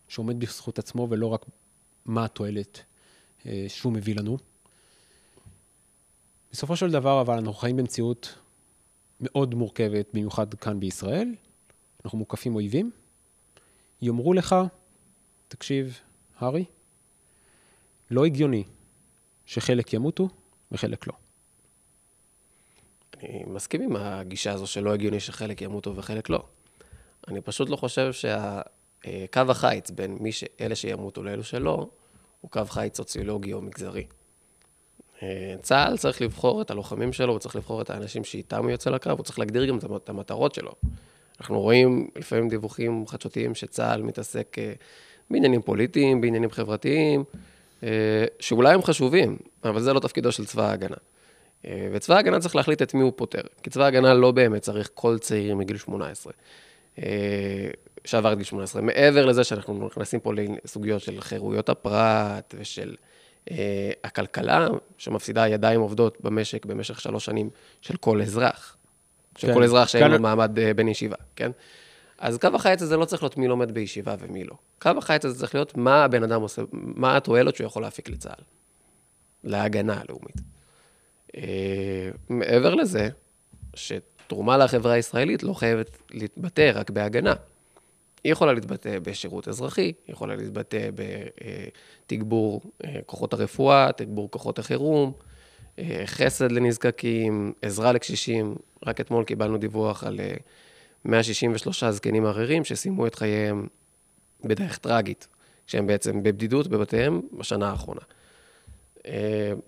שעומד 0.09 0.41
בזכות 0.41 0.79
עצמו, 0.79 1.07
ולא 1.11 1.27
רק 1.27 1.45
מה 2.05 2.25
התועלת 2.25 2.83
אה, 3.47 3.67
שהוא 3.69 3.93
מביא 3.93 4.15
לנו. 4.17 4.39
בסופו 6.53 6.77
של 6.77 6.91
דבר, 6.91 7.21
אבל 7.21 7.35
אנחנו 7.35 7.55
חיים 7.55 7.77
במציאות 7.77 8.35
מאוד 9.21 9.55
מורכבת, 9.55 10.07
במיוחד 10.13 10.55
כאן 10.55 10.81
בישראל. 10.81 11.35
אנחנו 12.05 12.19
מוקפים 12.19 12.55
אויבים. 12.55 12.91
יאמרו 14.03 14.35
לך, 14.35 14.57
תקשיב, 15.49 16.01
הארי, 16.39 16.65
לא 18.11 18.25
הגיוני 18.25 18.65
שחלק 19.47 19.93
ימותו 19.93 20.29
וחלק 20.73 21.07
לא. 21.07 21.13
אני 23.23 23.45
מסכים 23.47 23.83
עם 23.83 23.97
הגישה 23.97 24.53
הזו 24.53 24.67
שלא 24.67 24.93
הגיוני 24.95 25.21
שחלק 25.21 25.63
ימותו 25.63 25.97
וחלק 25.97 26.31
לא. 26.31 26.43
אני 27.29 27.41
פשוט 27.41 27.69
לא 27.69 27.77
חושב 27.77 28.13
שהקו 28.13 29.41
החיץ 29.49 29.91
בין 29.91 30.17
מי 30.21 30.33
ש... 30.33 30.45
אלה 30.61 30.75
שימותו 30.75 31.23
לאלו 31.23 31.45
שלא, 31.45 31.89
הוא 32.41 32.51
קו 32.51 32.65
חיץ 32.69 32.97
סוציולוגי 32.97 33.53
או 33.53 33.61
מגזרי. 33.61 34.07
אה, 35.23 35.55
צה"ל 35.63 35.97
צריך 35.97 36.23
לבחור 36.23 36.63
את 36.63 36.71
הלוחמים 36.71 37.13
שלו, 37.13 37.33
הוא 37.33 37.39
צריך 37.39 37.57
לבחור 37.57 37.83
את 37.83 37.91
האנשים 37.91 38.25
שאיתם 38.25 38.63
הוא 38.63 38.71
יוצא 38.71 38.91
לקרב, 38.91 39.19
הוא 39.19 39.25
צריך 39.25 39.39
להגדיר 39.39 39.65
גם 39.65 39.79
את 39.97 40.09
המטרות 40.09 40.55
שלו. 40.55 40.73
אנחנו 41.41 41.61
רואים 41.61 42.11
לפעמים 42.17 42.49
דיווחים 42.49 43.07
חדשותיים 43.07 43.55
שצה"ל 43.55 44.03
מתעסק 44.03 44.57
אה, 44.59 44.73
בעניינים 45.31 45.63
פוליטיים, 45.63 46.21
בעניינים 46.21 46.51
חברתיים, 46.51 47.25
אה, 47.83 48.25
שאולי 48.41 48.75
הם 48.75 48.83
חשובים, 48.83 49.37
אבל 49.65 49.81
זה 49.81 49.93
לא 49.93 50.01
תפקידו 50.01 50.33
של 50.33 50.47
צבא 50.47 50.69
ההגנה. 50.69 50.97
וצבא 51.93 52.15
ההגנה 52.15 52.41
צריך 52.41 52.57
להחליט 52.57 52.83
את 52.83 52.95
מי 52.95 53.03
הוא 53.03 53.13
פותר, 53.17 53.41
כי 53.63 53.71
צבא 53.71 53.85
ההגנה 53.85 54.15
לא 54.15 54.31
באמת 54.31 54.63
צריך 54.63 54.91
כל 54.95 55.19
צעיר 55.19 55.55
מגיל 55.55 55.77
18, 55.77 56.33
שעבר 58.05 58.33
את 58.33 58.37
גיל 58.37 58.47
18. 58.47 58.83
מעבר 58.83 59.27
לזה 59.27 59.45
שאנחנו 59.45 59.87
נכנסים 59.87 60.21
פה 60.21 60.33
לסוגיות 60.65 61.03
של 61.03 61.21
חירויות 61.21 61.69
הפרט 61.69 62.55
ושל 62.59 62.95
אה, 63.51 63.91
הכלכלה, 64.05 64.69
שמפסידה 64.99 65.49
ידיים 65.49 65.81
עובדות 65.81 66.19
במשק 66.21 66.67
במשך 66.67 67.01
שלוש 67.01 67.25
שנים 67.25 67.51
של 67.81 67.97
כל 67.97 68.23
אזרח. 68.23 68.77
של 69.39 69.47
כן, 69.47 69.55
כל 69.55 69.65
אזרח 69.65 69.89
שאין. 69.89 70.11
לו 70.11 70.19
מעמד 70.19 70.59
אה, 70.59 70.75
בן 70.75 70.89
ישיבה, 70.89 71.17
כן? 71.37 71.51
אז 72.19 72.39
קו 72.39 72.49
החיץ 72.55 72.83
הזה 72.83 72.97
לא 72.97 73.05
צריך 73.05 73.23
להיות 73.23 73.37
מי 73.37 73.49
לומד 73.49 73.73
בישיבה 73.73 74.15
ומי 74.19 74.45
לא. 74.45 74.55
קו 74.79 74.91
החיץ 74.99 75.25
הזה 75.25 75.39
צריך 75.39 75.55
להיות 75.55 75.77
מה 75.77 76.05
הבן 76.05 76.23
אדם 76.23 76.41
עושה, 76.41 76.63
מה 76.73 77.17
התועלת 77.17 77.57
שהוא 77.57 77.67
יכול 77.67 77.83
להפיק 77.83 78.09
לצה"ל, 78.09 78.43
להגנה 79.45 80.01
הלאומית. 80.01 80.37
אה, 81.37 82.11
מעבר 82.29 82.75
לזה, 82.75 83.09
שתרומה 83.75 84.57
לחברה 84.57 84.93
הישראלית 84.93 85.43
לא 85.43 85.53
חייבת 85.53 85.99
להתבטא 86.11 86.71
רק 86.75 86.91
בהגנה. 86.91 87.35
היא 88.25 88.33
יכולה 88.33 88.53
להתבטא 88.53 88.99
בשירות 88.99 89.49
אזרחי, 89.49 89.83
היא 89.83 89.93
יכולה 90.09 90.37
להתבטא 90.37 90.89
בתגבור 92.07 92.63
אה, 92.85 92.97
כוחות 93.07 93.33
הרפואה, 93.33 93.91
תגבור 93.97 94.31
כוחות 94.31 94.59
החירום, 94.59 95.13
חסד 96.05 96.53
לנזקקים, 96.53 97.53
עזרה 97.63 97.93
לקשישים. 97.93 98.55
רק 98.87 99.01
אתמול 99.01 99.25
קיבלנו 99.25 99.59
דיווח 99.59 100.05
על 100.05 100.21
163 101.05 101.83
אה, 101.83 101.93
זקנים 101.93 102.27
ערירים 102.27 102.65
שסיימו 102.65 103.07
את 103.07 103.15
חייהם 103.15 103.67
בדרך 104.45 104.79
טרגית, 104.79 105.29
כשהם 105.67 105.87
בעצם 105.87 106.23
בבדידות 106.23 106.67
בבתיהם 106.67 107.21
בשנה 107.39 107.71
האחרונה. 107.71 108.01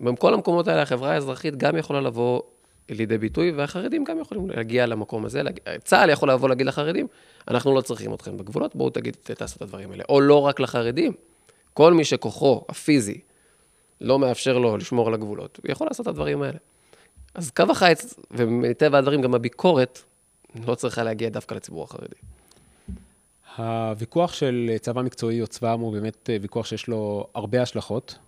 בכל 0.00 0.34
המקומות 0.34 0.68
האלה 0.68 0.82
החברה 0.82 1.12
האזרחית 1.12 1.56
גם 1.56 1.76
יכולה 1.76 2.00
לבוא 2.00 2.42
לידי 2.88 3.18
ביטוי, 3.18 3.50
והחרדים 3.50 4.04
גם 4.04 4.20
יכולים 4.20 4.50
להגיע 4.50 4.86
למקום 4.86 5.24
הזה. 5.24 5.42
צה"ל 5.84 6.10
יכול 6.10 6.30
לבוא 6.30 6.48
להגיד 6.48 6.66
לחרדים, 6.66 7.06
אנחנו 7.48 7.74
לא 7.74 7.80
צריכים 7.80 8.14
אתכם 8.14 8.36
בגבולות, 8.36 8.76
בואו 8.76 8.90
תגיד, 8.90 9.16
תעשו 9.22 9.56
את 9.56 9.62
הדברים 9.62 9.90
האלה. 9.90 10.04
או 10.08 10.20
לא 10.20 10.40
רק 10.40 10.60
לחרדים, 10.60 11.12
כל 11.74 11.94
מי 11.94 12.04
שכוחו 12.04 12.64
הפיזי 12.68 13.20
לא 14.00 14.18
מאפשר 14.18 14.58
לו 14.58 14.76
לשמור 14.76 15.08
על 15.08 15.14
הגבולות, 15.14 15.58
הוא 15.62 15.72
יכול 15.72 15.86
לעשות 15.86 16.04
את 16.04 16.10
הדברים 16.10 16.42
האלה. 16.42 16.58
אז 17.34 17.50
קו 17.50 17.62
החיץ, 17.70 18.14
ומטבע 18.30 18.98
הדברים 18.98 19.22
גם 19.22 19.34
הביקורת, 19.34 19.98
לא 20.66 20.74
צריכה 20.74 21.02
להגיע 21.02 21.28
דווקא 21.28 21.54
לציבור 21.54 21.84
החרדי. 21.84 22.14
הוויכוח 23.56 24.32
של 24.32 24.70
צבא 24.80 25.02
מקצועי 25.02 25.42
או 25.42 25.46
צבא 25.46 25.72
עם 25.72 25.80
הוא 25.80 25.92
באמת 25.92 26.30
ויכוח 26.42 26.66
שיש 26.66 26.88
לו 26.88 27.26
הרבה 27.34 27.62
השלכות. 27.62 28.18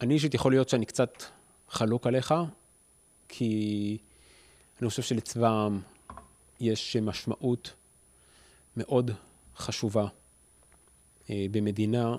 אני 0.00 0.14
אישית 0.14 0.34
יכול 0.34 0.52
להיות 0.52 0.68
שאני 0.68 0.86
קצת 0.86 1.22
חלוק 1.68 2.06
עליך, 2.06 2.34
כי 3.28 3.98
אני 4.80 4.88
חושב 4.88 5.02
שלצבא 5.02 5.48
העם 5.48 5.80
יש 6.60 6.96
משמעות 6.96 7.72
מאוד 8.76 9.10
חשובה 9.56 10.06
אה, 11.30 11.46
במדינה 11.50 12.16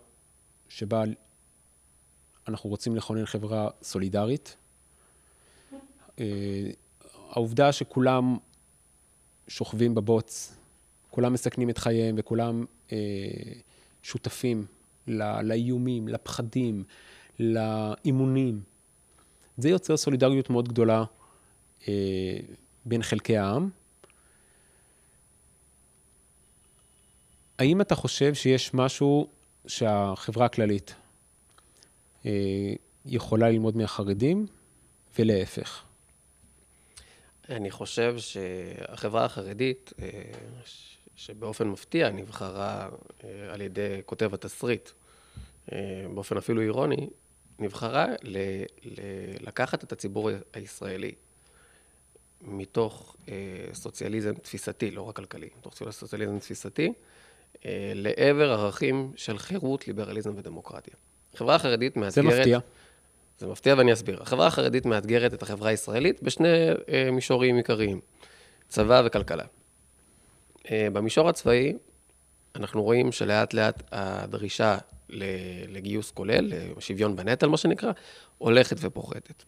שבה 0.69 1.03
אנחנו 2.47 2.69
רוצים 2.69 2.95
לכונן 2.95 3.25
חברה 3.25 3.69
סולידרית. 3.81 4.55
אה, 6.19 6.69
העובדה 7.29 7.71
שכולם 7.71 8.37
שוכבים 9.47 9.95
בבוץ, 9.95 10.55
כולם 11.09 11.33
מסכנים 11.33 11.69
את 11.69 11.77
חייהם 11.77 12.15
וכולם 12.17 12.65
אה, 12.91 12.97
שותפים 14.03 14.65
לא, 15.07 15.41
לאיומים, 15.41 16.07
לפחדים, 16.07 16.83
לאימונים, 17.39 18.61
זה 19.57 19.69
יוצר 19.69 19.97
סולידריות 19.97 20.49
מאוד 20.49 20.67
גדולה 20.67 21.03
אה, 21.87 22.39
בין 22.85 23.03
חלקי 23.03 23.37
העם. 23.37 23.69
האם 27.59 27.81
אתה 27.81 27.95
חושב 27.95 28.33
שיש 28.33 28.73
משהו 28.73 29.27
שהחברה 29.67 30.45
הכללית 30.45 30.95
יכולה 33.05 33.49
ללמוד 33.49 33.77
מהחרדים, 33.77 34.45
ולהפך? 35.19 35.83
אני 37.49 37.71
חושב 37.71 38.15
שהחברה 38.17 39.25
החרדית, 39.25 39.93
אה, 40.01 40.07
שבאופן 41.15 41.67
מפתיע 41.67 42.09
נבחרה 42.09 42.89
אה, 43.23 43.53
על 43.53 43.61
ידי 43.61 44.01
כותב 44.05 44.33
התסריט, 44.33 44.89
באופן 46.13 46.37
אפילו 46.37 46.61
אירוני, 46.61 47.09
נבחרה 47.59 48.05
ל- 48.21 48.63
ל- 48.85 49.47
לקחת 49.47 49.83
את 49.83 49.91
הציבור 49.91 50.29
הישראלי 50.53 51.11
מתוך 52.41 53.15
סוציאליזם 53.73 54.33
תפיסתי, 54.33 54.91
לא 54.91 55.01
רק 55.01 55.15
כלכלי, 55.15 55.49
מתוך 55.57 55.75
סוציאליזם 55.91 56.39
תפיסתי, 56.39 56.93
לעבר 57.95 58.51
ערכים 58.51 59.13
של 59.15 59.37
חירות, 59.37 59.87
ליברליזם 59.87 60.33
ודמוקרטיה. 60.35 60.93
החברה 61.33 61.55
החרדית 61.55 61.97
מאתגרת... 61.97 62.13
זה 62.13 62.21
מפתיע. 62.21 62.59
זה 63.39 63.47
מפתיע 63.47 63.75
ואני 63.77 63.93
אסביר. 63.93 64.21
החברה 64.21 64.47
החרדית 64.47 64.85
מאתגרת 64.85 65.33
את 65.33 65.43
החברה 65.43 65.69
הישראלית 65.69 66.23
בשני 66.23 66.69
אה, 66.89 67.11
מישורים 67.11 67.55
עיקריים, 67.55 67.99
צבא 68.67 69.01
וכלכלה. 69.05 69.43
אה, 70.71 70.87
במישור 70.93 71.29
הצבאי, 71.29 71.73
אנחנו 72.55 72.83
רואים 72.83 73.11
שלאט 73.11 73.53
לאט 73.53 73.83
הדרישה 73.91 74.77
לגיוס 75.69 76.11
כולל, 76.11 76.53
לשוויון 76.77 77.15
בנטל, 77.15 77.47
מה 77.47 77.57
שנקרא, 77.57 77.91
הולכת 78.37 78.77
ופוחתת. 78.79 79.43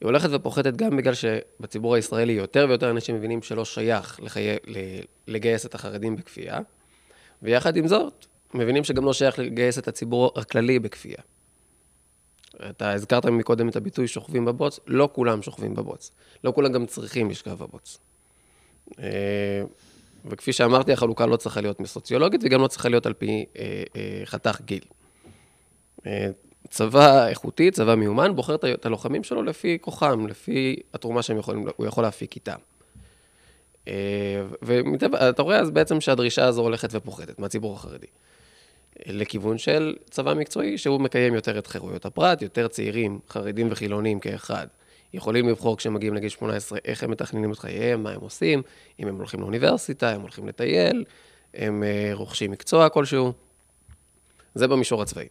היא 0.00 0.06
הולכת 0.06 0.28
ופוחתת 0.32 0.76
גם 0.76 0.96
בגלל 0.96 1.14
שבציבור 1.14 1.94
הישראלי 1.94 2.32
יותר 2.32 2.66
ויותר 2.68 2.90
אנשים 2.90 3.14
מבינים 3.14 3.42
שלא 3.42 3.64
שייך 3.64 4.20
לחי... 4.22 4.56
לגייס 5.26 5.66
את 5.66 5.74
החרדים 5.74 6.16
בכפייה, 6.16 6.58
ויחד 7.42 7.76
עם 7.76 7.88
זאת, 7.88 8.26
מבינים 8.54 8.84
שגם 8.84 9.04
לא 9.04 9.12
שייך 9.12 9.38
לגייס 9.38 9.78
את 9.78 9.88
הציבור 9.88 10.32
הכללי 10.36 10.78
בכפייה. 10.78 11.18
אתה 12.70 12.92
הזכרת 12.92 13.26
מקודם 13.26 13.68
את 13.68 13.76
הביטוי 13.76 14.08
שוכבים 14.08 14.44
בבוץ, 14.44 14.80
לא 14.86 15.08
כולם 15.12 15.42
שוכבים 15.42 15.74
בבוץ. 15.74 16.10
לא 16.44 16.52
כולם 16.54 16.72
גם 16.72 16.86
צריכים 16.86 17.30
לשכב 17.30 17.58
בבוץ. 17.58 17.98
אה, 18.98 19.62
וכפי 20.24 20.52
שאמרתי, 20.52 20.92
החלוקה 20.92 21.26
לא 21.26 21.36
צריכה 21.36 21.60
להיות 21.60 21.80
מסוציולוגית 21.80 22.40
וגם 22.44 22.60
לא 22.60 22.68
צריכה 22.68 22.88
להיות 22.88 23.06
על 23.06 23.12
פי 23.12 23.44
אה, 23.58 23.82
אה, 23.96 24.22
חתך 24.24 24.60
גיל. 24.64 24.84
צבא 26.70 27.26
איכותי, 27.28 27.70
צבא 27.70 27.94
מיומן, 27.94 28.36
בוחר 28.36 28.54
את 28.54 28.86
הלוחמים 28.86 29.24
שלו 29.24 29.42
לפי 29.42 29.78
כוחם, 29.80 30.26
לפי 30.26 30.76
התרומה 30.94 31.22
שהוא 31.22 31.86
יכול 31.86 32.04
להפיק 32.04 32.34
איתם. 32.34 32.56
ואתה 34.62 35.42
רואה 35.42 35.58
אז 35.58 35.70
בעצם 35.70 36.00
שהדרישה 36.00 36.44
הזו 36.44 36.62
הולכת 36.62 36.88
ופוחתת 36.92 37.38
מהציבור 37.38 37.74
החרדי. 37.74 38.06
לכיוון 39.06 39.58
של 39.58 39.96
צבא 40.10 40.34
מקצועי, 40.34 40.78
שהוא 40.78 41.00
מקיים 41.00 41.34
יותר 41.34 41.58
את 41.58 41.66
חירויות 41.66 42.06
הפרט, 42.06 42.42
יותר 42.42 42.68
צעירים, 42.68 43.18
חרדים 43.28 43.68
וחילונים 43.70 44.20
כאחד. 44.20 44.66
יכולים 45.14 45.48
לבחור 45.48 45.76
כשהם 45.76 45.94
מגיעים 45.94 46.14
לגיל 46.14 46.28
18 46.28 46.78
איך 46.84 47.02
הם 47.02 47.10
מתכננים 47.10 47.52
את 47.52 47.58
חייהם, 47.58 48.02
מה 48.02 48.10
הם 48.10 48.20
עושים, 48.20 48.62
אם 49.00 49.08
הם 49.08 49.16
הולכים 49.16 49.40
לאוניברסיטה, 49.40 50.10
הם 50.10 50.20
הולכים 50.20 50.48
לטייל, 50.48 51.04
הם 51.54 51.82
uh, 51.82 52.16
רוכשים 52.16 52.50
מקצוע 52.50 52.88
כלשהו. 52.88 53.32
זה 54.54 54.68
במישור 54.68 55.02
הצבאי. 55.02 55.28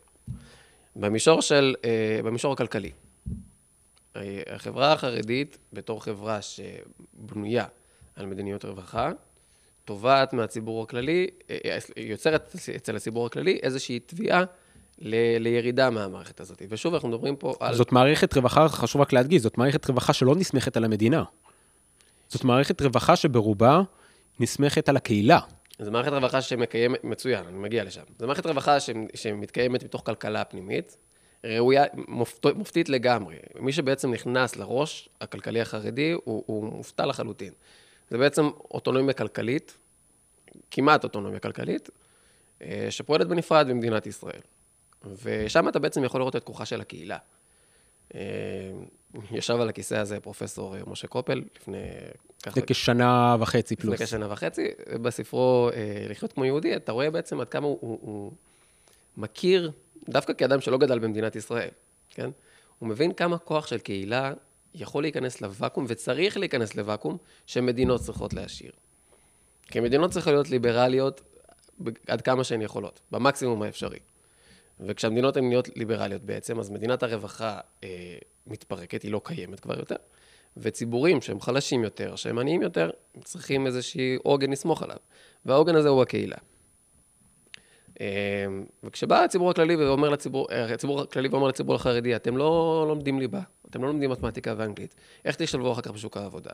במישור 0.95 1.41
של, 1.41 1.75
uh, 1.82 2.25
במישור 2.25 2.54
הכלכלי. 2.54 2.91
החברה 4.47 4.93
החרדית, 4.93 5.58
בתור 5.73 6.04
חברה 6.04 6.39
שבנויה 6.41 7.65
על 8.15 8.25
מדיניות 8.25 8.65
רווחה, 8.65 9.12
תובעת 9.86 10.34
מהציבור 10.34 10.84
הכללי, 10.84 11.28
אה, 11.50 11.58
אה, 11.65 12.04
יוצרת 12.04 12.56
אצל 12.76 12.95
הציבור 12.95 13.26
הכללי 13.26 13.60
איזושהי 13.63 14.00
תביעה 14.00 14.43
ל, 15.00 15.15
לירידה 15.39 15.89
מהמערכת 15.89 16.39
הזאת. 16.39 16.62
ושוב, 16.69 16.93
אנחנו 16.93 17.10
מדברים 17.10 17.36
פה 17.36 17.54
על... 17.60 17.76
זאת 17.76 17.91
מערכת 17.91 18.34
רווחה, 18.34 18.67
חשוב 18.69 19.02
רק 19.02 19.13
להדגיש, 19.13 19.41
זאת 19.41 19.58
מערכת 19.58 19.89
רווחה 19.89 20.13
שלא 20.13 20.36
נסמכת 20.36 20.78
על 20.78 20.84
המדינה. 20.84 21.24
זאת 22.28 22.43
מערכת 22.43 22.82
רווחה 22.82 23.15
שברובה 23.15 23.82
נסמכת 24.39 24.89
על 24.89 24.98
הקהילה. 24.98 25.39
זו 25.80 25.91
מערכת 25.91 26.12
רווחה 26.12 26.41
שמקיימת, 26.41 27.04
מצוין, 27.04 27.45
אני 27.48 27.58
מגיע 27.58 27.84
לשם. 27.84 28.02
זו 28.19 28.28
מערכת 28.28 28.45
רווחה 28.45 28.78
שמתקיימת 29.15 29.84
מתוך 29.84 30.02
כלכלה 30.06 30.43
פנימית, 30.43 30.98
ראויה, 31.45 31.84
מופת, 32.08 32.45
מופתית 32.45 32.89
לגמרי. 32.89 33.36
מי 33.60 33.74
שבעצם 33.74 34.12
נכנס 34.12 34.56
לראש 34.56 35.10
הכלכלי 35.21 35.62
החרדי, 35.62 36.12
הוא, 36.12 36.43
הוא 36.45 36.63
מופתע 36.63 37.06
לחלוטין. 37.06 37.54
זה 38.10 38.18
בעצם 38.18 38.50
אוטונומיה 38.72 39.13
כלכלית, 39.13 39.78
כמעט 40.72 41.04
אוטונומיה 41.04 41.39
כלכלית, 41.39 41.89
אה, 42.62 42.88
שפועלת 42.89 43.28
בנפרד 43.28 43.68
במדינת 43.68 44.08
ישראל. 44.08 44.41
ושם 45.24 45.70
אתה 45.70 45.80
בעצם 45.80 46.04
יכול 46.04 46.22
לראות 46.22 46.36
את 46.36 46.44
כוחה 46.44 46.65
של 46.65 46.82
הקהילה. 46.82 47.18
אה, 48.15 48.22
ישב 49.32 49.54
על 49.54 49.70
הכיסא 49.70 49.96
הזה 49.96 50.20
פרופסור 50.20 50.76
אה, 50.76 50.82
משה 50.88 51.08
קופל 51.08 51.44
לפני... 51.56 51.78
לפני 52.48 52.63
כשנה 52.68 53.36
וחצי 53.39 53.76
פלוס. 53.76 53.94
לפני 53.94 54.06
כשנה 54.06 54.32
וחצי, 54.32 54.68
בספרו 55.02 55.70
לחיות 56.10 56.34
כמו 56.34 56.46
יהודי, 56.46 56.76
אתה 56.76 56.91
רואה 56.91 57.12
בעצם 57.12 57.41
עד 57.41 57.50
כמה 57.50 57.68
הוא, 57.68 57.78
הוא, 57.82 58.00
הוא 58.02 58.32
מכיר, 59.18 59.72
דווקא 60.10 60.34
כאדם 60.34 60.62
שלא 60.62 60.78
גדל 60.78 61.00
במדינת 61.00 61.36
ישראל, 61.36 61.70
כן? 62.10 62.30
הוא 62.80 62.89
מבין 62.89 63.13
כמה 63.13 63.38
כוח 63.38 63.68
של 63.68 63.78
קהילה 63.78 64.34
יכול 64.75 65.03
להיכנס 65.03 65.41
לוואקום 65.41 65.85
וצריך 65.88 66.38
להיכנס 66.38 66.75
לוואקום 66.75 67.17
שמדינות 67.45 68.01
צריכות 68.01 68.33
להשאיר. 68.33 68.71
כי 69.67 69.79
מדינות 69.79 70.11
צריכות 70.11 70.33
להיות 70.33 70.49
ליברליות 70.49 71.21
עד 72.07 72.21
כמה 72.21 72.43
שהן 72.43 72.61
יכולות, 72.61 72.99
במקסימום 73.11 73.61
האפשרי. 73.61 73.99
וכשהמדינות 74.79 75.38
הן 75.38 75.47
נהיות 75.47 75.69
ליברליות 75.77 76.21
בעצם, 76.21 76.59
אז 76.59 76.69
מדינת 76.69 77.03
הרווחה 77.03 77.59
אה, 77.83 77.89
מתפרקת, 78.47 79.01
היא 79.01 79.11
לא 79.11 79.21
קיימת 79.23 79.59
כבר 79.59 79.79
יותר, 79.79 79.95
וציבורים 80.57 81.21
שהם 81.21 81.41
חלשים 81.41 81.83
יותר, 81.83 82.15
שהם 82.15 82.39
עניים 82.39 82.61
יותר, 82.61 82.89
צריכים 83.23 83.67
איזשהי 83.67 84.17
עוגן 84.23 84.51
לסמוך 84.51 84.83
עליו. 84.83 84.97
והעוגן 85.45 85.75
הזה 85.75 85.89
הוא 85.89 86.01
הקהילה. 86.01 86.38
אה, 88.01 88.45
וכשבא 88.84 89.23
הציבור 89.23 89.51
הכללי 89.51 89.75
ואומר 89.75 90.10
לציבור, 90.10 90.47
אה, 90.51 90.73
הציבור 90.73 91.01
הכללי 91.01 91.27
ואומר 91.27 91.47
לציבור 91.47 91.75
החרדי, 91.75 92.15
אתם 92.15 92.38
לא 92.38 92.86
לומדים 92.88 93.19
ליבה, 93.19 93.41
אתם 93.69 93.81
לא 93.81 93.88
לומדים 93.88 94.10
מתמטיקה 94.10 94.53
ואנגלית, 94.58 94.95
איך 95.25 95.36
תשתלבו 95.36 95.71
אחר 95.71 95.81
כך 95.81 95.91
בשוק 95.91 96.17
העבודה? 96.17 96.51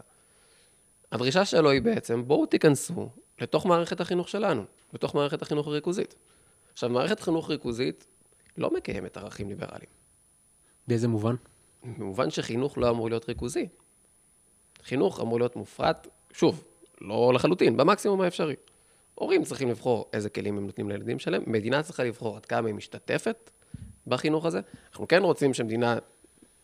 הדרישה 1.12 1.46
שלו 1.46 1.70
היא 1.70 1.82
בעצם, 1.82 2.28
בואו 2.28 2.46
תיכנסו 2.46 3.10
לתוך 3.42 3.66
מערכת 3.66 4.02
החינוך 4.02 4.30
שלנו, 4.30 4.64
לתוך 4.94 5.16
מערכת 5.16 5.42
החינוך 5.42 5.68
הריכוזית. 5.68 6.16
עכשיו, 6.74 6.90
מערכת 6.90 7.20
חינוך 7.20 7.50
ריכוזית 7.50 8.08
לא 8.58 8.74
מקיימת 8.74 9.18
ערכים 9.18 9.50
ליברליים. 9.50 9.90
באיזה 10.88 11.08
מובן? 11.08 11.36
במובן 11.84 12.30
שחינוך 12.30 12.78
לא 12.78 12.90
אמור 12.90 13.10
להיות 13.10 13.30
ריכוזי. 13.30 13.68
חינוך 14.84 15.20
אמור 15.20 15.40
להיות 15.40 15.56
מופרט, 15.56 16.08
שוב, 16.34 16.64
לא 17.02 17.32
לחלוטין, 17.36 17.78
במקסימום 17.78 18.22
האפשרי. 18.22 18.56
הורים 19.22 19.44
צריכים 19.44 19.70
לבחור 19.70 20.10
איזה 20.14 20.30
כלים 20.30 20.58
הם 20.58 20.66
נותנים 20.66 20.90
לילדים 20.90 21.20
שלהם, 21.20 21.44
מדינה 21.48 21.84
צריכה 21.84 22.04
לבחור 22.04 22.38
עד 22.38 22.46
כמה 22.46 22.68
היא 22.68 22.76
משתתפת 22.76 23.52
בחינוך 24.08 24.46
הזה. 24.46 24.60
אנחנו 24.92 25.08
כן 25.08 25.24
רוצים 25.24 25.54
שמדינה 25.54 25.98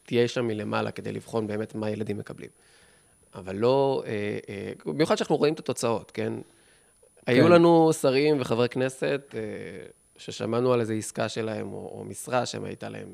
תהיה 0.03 0.27
שם 0.27 0.47
מלמעלה 0.47 0.91
כדי 0.91 1.11
לבחון 1.11 1.47
באמת 1.47 1.75
מה 1.75 1.89
ילדים 1.89 2.17
מקבלים. 2.17 2.49
אבל 3.35 3.55
לא, 3.55 4.03
אה, 4.05 4.37
אה, 4.49 4.71
במיוחד 4.85 5.15
שאנחנו 5.15 5.35
רואים 5.35 5.53
את 5.53 5.59
התוצאות, 5.59 6.11
כן? 6.11 6.33
כן. 6.33 6.41
היו 7.25 7.49
לנו 7.49 7.93
שרים 7.93 8.37
וחברי 8.39 8.69
כנסת 8.69 9.21
אה, 9.33 9.39
ששמענו 10.17 10.73
על 10.73 10.79
איזו 10.79 10.93
עסקה 10.93 11.29
שלהם, 11.29 11.73
או, 11.73 11.77
או 11.77 12.03
משרה 12.03 12.45
שהייתה 12.45 12.89
להם 12.89 13.07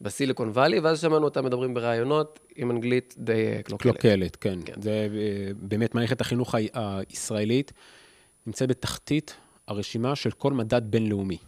בסיליקון 0.00 0.48
וואלי, 0.48 0.80
ואז 0.80 1.00
שמענו 1.00 1.24
אותם 1.24 1.44
מדברים 1.44 1.74
בראיונות 1.74 2.40
עם 2.56 2.70
אנגלית 2.70 3.14
די 3.18 3.62
קלוקלת. 3.64 3.96
קלוקלת, 3.96 4.36
כן. 4.36 4.58
כן. 4.64 4.82
זה 4.82 5.08
באמת 5.56 5.94
מערכת 5.94 6.20
החינוך 6.20 6.54
הישראלית 6.74 7.72
נמצאת 8.48 8.68
בתחתית 8.68 9.34
הרשימה 9.66 10.16
של 10.16 10.30
כל 10.30 10.52
מדד 10.52 10.82
בינלאומי. 10.84 11.38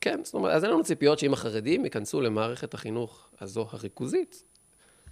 כן, 0.00 0.20
זאת 0.24 0.34
אומרת, 0.34 0.54
אז 0.54 0.64
אין 0.64 0.72
לנו 0.72 0.84
ציפיות 0.84 1.18
שאם 1.18 1.32
החרדים 1.32 1.84
ייכנסו 1.84 2.20
למערכת 2.20 2.74
החינוך 2.74 3.30
הזו 3.40 3.66
הריכוזית, 3.72 4.44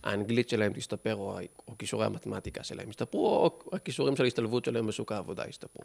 האנגלית 0.03 0.49
שלהם 0.49 0.73
תשתפר, 0.73 1.15
או, 1.15 1.39
או 1.69 1.79
כישורי 1.79 2.07
המתמטיקה 2.07 2.65
שלהם 2.65 2.91
ישתפרו, 2.91 3.27
או 3.27 3.59
הכישורים 3.73 4.17
של 4.17 4.25
ההשתלבות 4.25 4.65
שלהם 4.65 4.87
בשוק 4.87 5.13
העבודה 5.13 5.45
ישתפרו. 5.49 5.83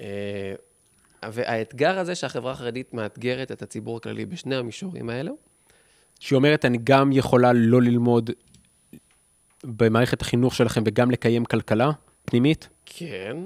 אה, 0.00 0.54
והאתגר 1.32 1.98
הזה 1.98 2.14
שהחברה 2.14 2.52
החרדית 2.52 2.94
מאתגרת 2.94 3.52
את 3.52 3.62
הציבור 3.62 3.96
הכללי 3.96 4.26
בשני 4.26 4.56
המישורים 4.56 5.10
האלו, 5.10 5.36
שהיא 6.20 6.36
אומרת, 6.36 6.64
אני 6.64 6.78
גם 6.84 7.12
יכולה 7.12 7.52
לא 7.52 7.82
ללמוד 7.82 8.30
במערכת 9.64 10.22
החינוך 10.22 10.54
שלכם 10.54 10.82
וגם 10.86 11.10
לקיים 11.10 11.44
כלכלה 11.44 11.90
פנימית? 12.24 12.68
כן, 12.86 13.36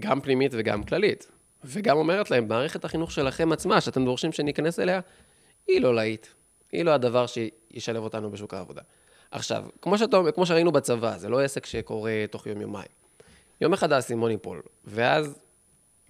גם 0.00 0.20
פנימית 0.20 0.52
וגם 0.54 0.82
כללית. 0.82 1.30
וגם 1.64 1.96
אומרת 1.96 2.30
להם, 2.30 2.48
מערכת 2.48 2.84
החינוך 2.84 3.12
שלכם 3.12 3.52
עצמה, 3.52 3.80
שאתם 3.80 4.04
דורשים 4.04 4.32
שניכנס 4.32 4.78
אליה, 4.78 5.00
היא 5.68 5.80
לא 5.80 5.94
להיט. 5.94 6.26
היא 6.72 6.84
לא 6.84 6.90
הדבר 6.90 7.26
שישלב 7.26 8.02
אותנו 8.02 8.30
בשוק 8.30 8.54
העבודה. 8.54 8.82
עכשיו, 9.30 9.64
כמו, 9.82 9.98
שאתה, 9.98 10.16
כמו 10.34 10.46
שראינו 10.46 10.72
בצבא, 10.72 11.18
זה 11.18 11.28
לא 11.28 11.40
עסק 11.40 11.66
שקורה 11.66 12.24
תוך 12.30 12.46
יום-יומיים. 12.46 12.88
יום 13.60 13.72
אחד 13.72 13.92
האסימון 13.92 14.30
ייפול, 14.30 14.62
ואז 14.84 15.38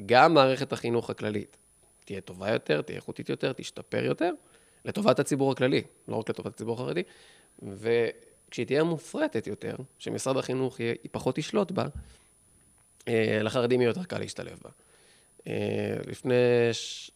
גם 0.07 0.35
מערכת 0.35 0.72
החינוך 0.72 1.11
הכללית 1.11 1.57
תהיה 2.05 2.20
טובה 2.20 2.50
יותר, 2.50 2.83
תהיה 2.83 2.96
איכותית 2.96 3.29
יותר, 3.29 3.53
תשתפר 3.53 4.05
יותר, 4.05 4.33
לטובת 4.85 5.18
הציבור 5.18 5.53
הכללי, 5.53 5.83
לא 6.09 6.16
רק 6.16 6.29
לטובת 6.29 6.55
הציבור 6.55 6.74
החרדי, 6.74 7.03
וכשהיא 8.50 8.66
תהיה 8.66 8.84
מופרטת 8.84 9.46
יותר, 9.46 9.76
שמשרד 9.98 10.36
החינוך 10.36 10.80
יהיה, 10.80 10.94
פחות 11.12 11.38
ישלוט 11.38 11.70
בה, 11.70 11.86
אה, 13.08 13.38
לחרדים 13.42 13.80
יהיה 13.80 13.88
יותר 13.88 14.04
קל 14.04 14.18
להשתלב 14.18 14.58
בה. 14.64 14.70
אה, 15.46 15.96
לפני 16.06 16.34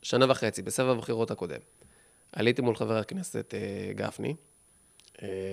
שנה 0.02 0.26
וחצי, 0.30 0.62
בסבב 0.62 0.88
הבחירות 0.88 1.30
הקודם, 1.30 1.60
עליתי 2.32 2.62
מול 2.62 2.76
חבר 2.76 2.96
הכנסת 2.96 3.54
אה, 3.54 3.92
גפני, 3.92 4.34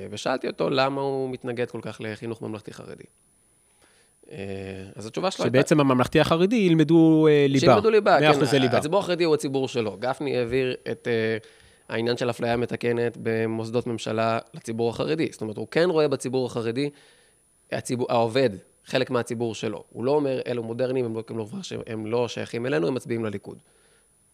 ושאלתי 0.09 0.47
אותו 0.47 0.69
למה 0.69 1.01
הוא 1.01 1.29
מתנגד 1.29 1.71
כל 1.71 1.79
כך 1.81 2.01
לחינוך 2.03 2.41
ממלכתי 2.41 2.73
חרדי. 2.73 3.03
אז 4.95 5.05
התשובה 5.05 5.31
שלו 5.31 5.45
הייתה... 5.45 5.57
שבעצם 5.57 5.79
הממלכתי 5.79 6.19
החרדי 6.19 6.55
ילמדו 6.55 7.27
ליבה. 7.49 7.59
שילמדו 7.59 7.89
ליבה, 7.89 8.19
כן. 8.19 8.59
ליבה. 8.59 8.77
הציבור 8.77 8.99
החרדי 8.99 9.23
הוא 9.23 9.33
הציבור 9.35 9.67
שלו. 9.67 9.97
גפני 9.97 10.37
העביר 10.37 10.75
את 10.91 11.07
העניין 11.91 12.17
של 12.17 12.29
אפליה 12.29 12.57
מתקנת 12.57 13.17
במוסדות 13.21 13.87
ממשלה 13.87 14.39
לציבור 14.53 14.89
החרדי. 14.89 15.29
זאת 15.31 15.41
אומרת, 15.41 15.57
הוא 15.57 15.67
כן 15.71 15.89
רואה 15.89 16.07
בציבור 16.07 16.45
החרדי, 16.45 16.89
הציבור, 17.71 18.07
העובד, 18.11 18.49
חלק 18.85 19.09
מהציבור 19.09 19.55
שלו. 19.55 19.83
הוא 19.89 20.03
לא 20.03 20.11
אומר, 20.11 20.41
אלו 20.47 20.63
מודרניים, 20.63 21.05
הם 21.05 21.15
לא, 21.15 21.23
הם, 21.29 21.37
לא, 21.37 21.45
הם 21.87 22.05
לא 22.05 22.27
שייכים 22.27 22.65
אלינו, 22.65 22.87
הם 22.87 22.93
מצביעים 22.93 23.25
לליכוד. 23.25 23.57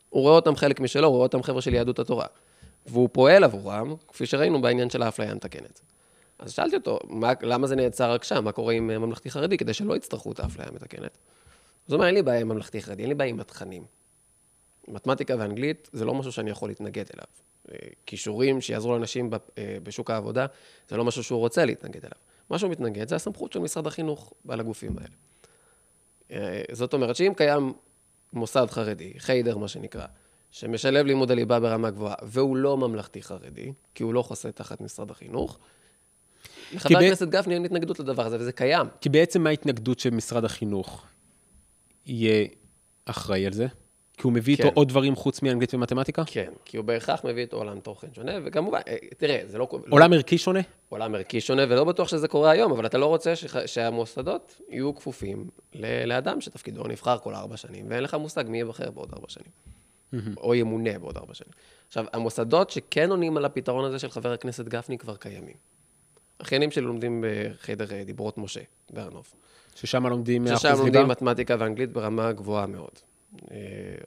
הוא 0.09 0.21
רואה 0.21 0.35
אותם 0.35 0.55
חלק 0.55 0.79
משלו, 0.79 1.07
הוא 1.07 1.15
רואה 1.15 1.25
אותם 1.25 1.43
חבר'ה 1.43 1.61
של 1.61 1.73
יהדות 1.73 1.99
התורה. 1.99 2.25
והוא 2.85 3.09
פועל 3.11 3.43
עבורם, 3.43 3.95
כפי 4.07 4.25
שראינו 4.25 4.61
בעניין 4.61 4.89
של 4.89 5.01
האפליה 5.01 5.31
המתקנת. 5.31 5.81
אז 6.39 6.51
שאלתי 6.51 6.75
אותו, 6.75 6.99
מה, 7.03 7.33
למה 7.41 7.67
זה 7.67 7.75
נעצר 7.75 8.11
רק 8.11 8.23
שם? 8.23 8.43
מה 8.43 8.51
קורה 8.51 8.73
עם 8.73 8.91
אה, 8.91 8.99
ממלכתי 8.99 9.31
חרדי? 9.31 9.57
כדי 9.57 9.73
שלא 9.73 9.95
יצטרכו 9.95 10.31
את 10.31 10.39
האפליה 10.39 10.67
המתקנת. 10.67 11.17
אז 11.87 11.93
הוא 11.93 11.95
אומר, 11.95 12.05
אין 12.05 12.15
לי 12.15 12.21
בעיה 12.21 12.41
עם 12.41 12.47
ממלכתי 12.47 12.81
חרדי, 12.81 13.01
אין 13.01 13.09
לי 13.09 13.15
בעיה 13.15 13.29
עם 13.29 13.39
התכנים. 13.39 13.83
מתמטיקה 14.87 15.35
ואנגלית 15.39 15.89
זה 15.93 16.05
לא 16.05 16.13
משהו 16.13 16.31
שאני 16.31 16.49
יכול 16.49 16.69
להתנגד 16.69 17.05
אליו. 17.13 17.46
כישורים 18.05 18.61
שיעזרו 18.61 18.93
לאנשים 18.93 19.29
אה, 19.57 19.77
בשוק 19.83 20.11
העבודה, 20.11 20.45
זה 20.89 20.97
לא 20.97 21.05
משהו 21.05 21.23
שהוא 21.23 21.39
רוצה 21.39 21.65
להתנגד 21.65 22.05
אליו. 22.05 22.17
מה 22.49 22.59
שהוא 22.59 22.71
מתנגד 22.71 23.07
זה 23.07 23.15
הסמכות 23.15 23.53
של 23.53 23.59
משרד 23.59 23.87
החינוך 23.87 24.33
על 24.47 24.59
הגופים 24.59 24.95
האלה. 24.97 25.15
אה, 26.31 26.61
זאת 26.71 26.93
אומרת 26.93 27.15
שאם 27.15 27.33
קיים 27.37 27.73
מוסד 28.33 28.67
חרדי, 28.69 29.13
חיידר 29.17 29.57
מה 29.57 29.67
שנקרא, 29.67 30.05
שמשלב 30.51 31.05
לימוד 31.05 31.31
הליבה 31.31 31.59
ברמה 31.59 31.89
גבוהה, 31.89 32.15
והוא 32.23 32.57
לא 32.57 32.77
ממלכתי 32.77 33.21
חרדי, 33.21 33.73
כי 33.95 34.03
הוא 34.03 34.13
לא 34.13 34.21
חוסה 34.21 34.51
תחת 34.51 34.81
משרד 34.81 35.11
החינוך, 35.11 35.59
לחבר 36.73 36.97
הכנסת 36.97 37.27
ב... 37.27 37.31
גפני 37.31 37.53
אין 37.53 37.65
התנגדות 37.65 37.99
לדבר 37.99 38.25
הזה, 38.25 38.37
וזה 38.39 38.51
קיים. 38.51 38.87
כי 39.01 39.09
בעצם 39.09 39.43
מה 39.43 39.49
ההתנגדות 39.49 39.99
שמשרד 39.99 40.45
החינוך 40.45 41.05
יהיה 42.05 42.47
אחראי 43.05 43.45
על 43.45 43.53
זה? 43.53 43.67
כי 44.17 44.23
הוא 44.23 44.33
מביא 44.33 44.57
כן. 44.57 44.63
איתו 44.63 44.79
עוד 44.79 44.89
דברים 44.89 45.15
חוץ 45.15 45.41
מאנגלית 45.41 45.73
ומתמטיקה? 45.73 46.23
כן, 46.25 46.51
כי 46.65 46.77
הוא 46.77 46.85
בהכרח 46.85 47.23
מביא 47.23 47.41
איתו 47.41 47.57
עולם 47.57 47.79
תוכן 47.79 48.07
שונה, 48.13 48.31
וכמובן, 48.45 48.79
אה, 48.87 48.95
תראה, 49.17 49.41
זה 49.45 49.57
לא... 49.57 49.67
עולם 49.89 50.11
לא, 50.11 50.15
ערכי 50.15 50.37
שונה? 50.37 50.59
עולם 50.89 51.15
ערכי 51.15 51.41
שונה, 51.41 51.63
ולא 51.69 51.83
בטוח 51.83 52.07
שזה 52.07 52.27
קורה 52.27 52.51
היום, 52.51 52.71
אבל 52.71 52.85
אתה 52.85 52.97
לא 52.97 53.05
רוצה 53.05 53.35
ש... 53.35 53.45
שהמוסדות 53.65 54.61
יהיו 54.69 54.95
כפופים 54.95 55.47
ל... 55.73 56.05
לאדם 56.05 56.41
שתפקידו 56.41 56.87
נבחר 56.87 57.17
כל 57.17 57.35
ארבע 57.35 57.57
שנים, 57.57 57.85
ואין 57.89 58.03
לך 58.03 58.13
מושג 58.13 58.43
מי 58.47 58.59
יבחר 58.59 58.91
בעוד 58.91 59.09
ארבע 59.13 59.27
שנים. 59.29 59.51
Mm-hmm. 60.13 60.37
או 60.37 60.55
ימונה 60.55 60.99
בעוד 60.99 61.17
ארבע 61.17 61.33
שנים. 61.33 61.51
עכשיו, 61.87 62.05
המוסדות 62.13 62.69
שכן 62.69 63.09
עונים 63.09 63.37
על 63.37 63.45
הפתרון 63.45 63.85
הזה 63.85 63.99
של 63.99 64.09
חבר 64.09 64.31
הכנסת 64.31 64.65
גפני 64.65 64.97
כבר 64.97 65.15
קיימים. 65.15 65.55
אחיינים 66.41 66.71
שלי 66.71 66.83
לומדים 66.83 67.23
בחדר 67.27 67.85
אה, 67.91 68.03
דיברות 68.03 68.37
משה, 68.37 68.61
בהר 68.93 69.09
נוף. 69.09 69.33
ששם 69.75 70.07
לומדים 70.07 70.43
100% 70.43 70.47
ליבה? 70.47 70.59
ששם 70.59 70.75
לומדים 70.77 71.07
מתמטיקה 71.07 71.55
ואנגלית 71.59 71.91
ברמה 71.91 72.31
גבוהה 72.31 72.67
מאוד. 72.67 72.99
אה, 73.51 73.57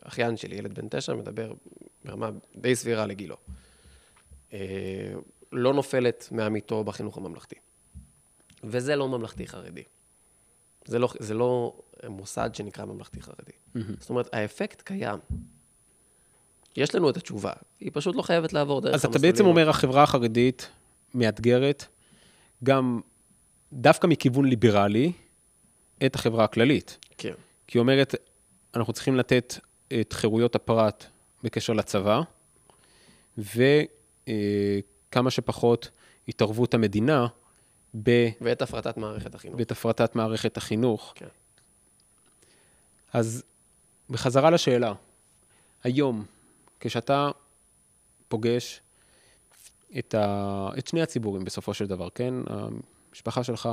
אחיין 0.03 0.37
שלי, 0.37 0.57
ילד 0.57 0.75
בן 0.75 0.89
תשע, 0.91 1.15
מדבר 1.15 1.53
ברמה 2.05 2.31
די 2.57 2.75
סבירה 2.75 3.07
לגילו. 3.07 3.37
אה, 4.53 5.13
לא 5.53 5.75
נופלת 5.75 6.29
מעמיתו 6.33 6.85
בחינוך 6.85 7.17
הממלכתי. 7.17 7.57
וזה 8.65 8.97
לא 8.97 9.09
ממלכתי 9.09 9.47
חרדי. 9.47 9.83
זה 10.85 10.99
לא, 10.99 11.09
זה 11.19 11.35
לא 11.35 11.81
מוסד 12.09 12.51
שנקרא 12.55 12.85
ממלכתי 12.85 13.23
חרדי. 13.23 13.53
Mm-hmm. 13.77 13.81
זאת 14.01 14.11
אומרת, 14.11 14.29
האפקט 14.33 14.83
קיים. 14.83 15.19
יש 16.77 16.95
לנו 16.95 17.11
את 17.11 17.17
התשובה, 17.17 17.53
היא 17.81 17.91
פשוט 17.95 18.17
לא 18.17 18.23
חייבת 18.23 18.53
לעבור 18.53 18.81
דרך 18.81 18.95
המסלולים. 18.95 19.17
אז 19.17 19.23
אתה 19.23 19.33
בעצם 19.33 19.47
אומר, 19.47 19.71
החברה 19.71 20.03
החרדית 20.03 20.69
מאתגרת 21.15 21.87
גם 22.65 23.01
דווקא 23.73 24.07
מכיוון 24.07 24.45
ליברלי 24.45 25.13
את 26.07 26.15
החברה 26.15 26.45
הכללית. 26.45 26.99
כן. 27.19 27.33
כי 27.67 27.79
היא 27.79 27.81
אומרת, 27.81 28.15
אנחנו 28.75 28.93
צריכים 28.93 29.17
לתת 29.17 29.55
את 30.01 30.13
חירויות 30.13 30.55
הפרט 30.55 31.05
בקשר 31.43 31.73
לצבא, 31.73 32.21
וכמה 33.39 35.31
שפחות 35.31 35.91
התערבות 36.29 36.75
המדינה 36.75 37.27
ב... 38.03 38.29
ואת 38.41 38.63
הפרטת 38.63 38.97
מערכת 38.97 39.35
החינוך. 39.35 39.59
ואת 39.59 39.71
הפרטת 39.71 40.15
מערכת 40.15 40.57
החינוך. 40.57 41.13
כן. 41.17 41.27
אז 43.13 43.43
בחזרה 44.11 44.51
לשאלה, 44.51 44.93
היום, 45.85 46.25
כשאתה 46.81 47.31
פוגש 48.29 48.81
את, 49.99 50.15
ה... 50.15 50.69
את 50.79 50.87
שני 50.87 51.03
הציבורים 51.03 51.45
בסופו 51.45 51.75
של 51.75 51.87
דבר, 51.87 52.09
כן? 52.11 52.35
המשפחה 52.47 53.45
שלך, 53.45 53.69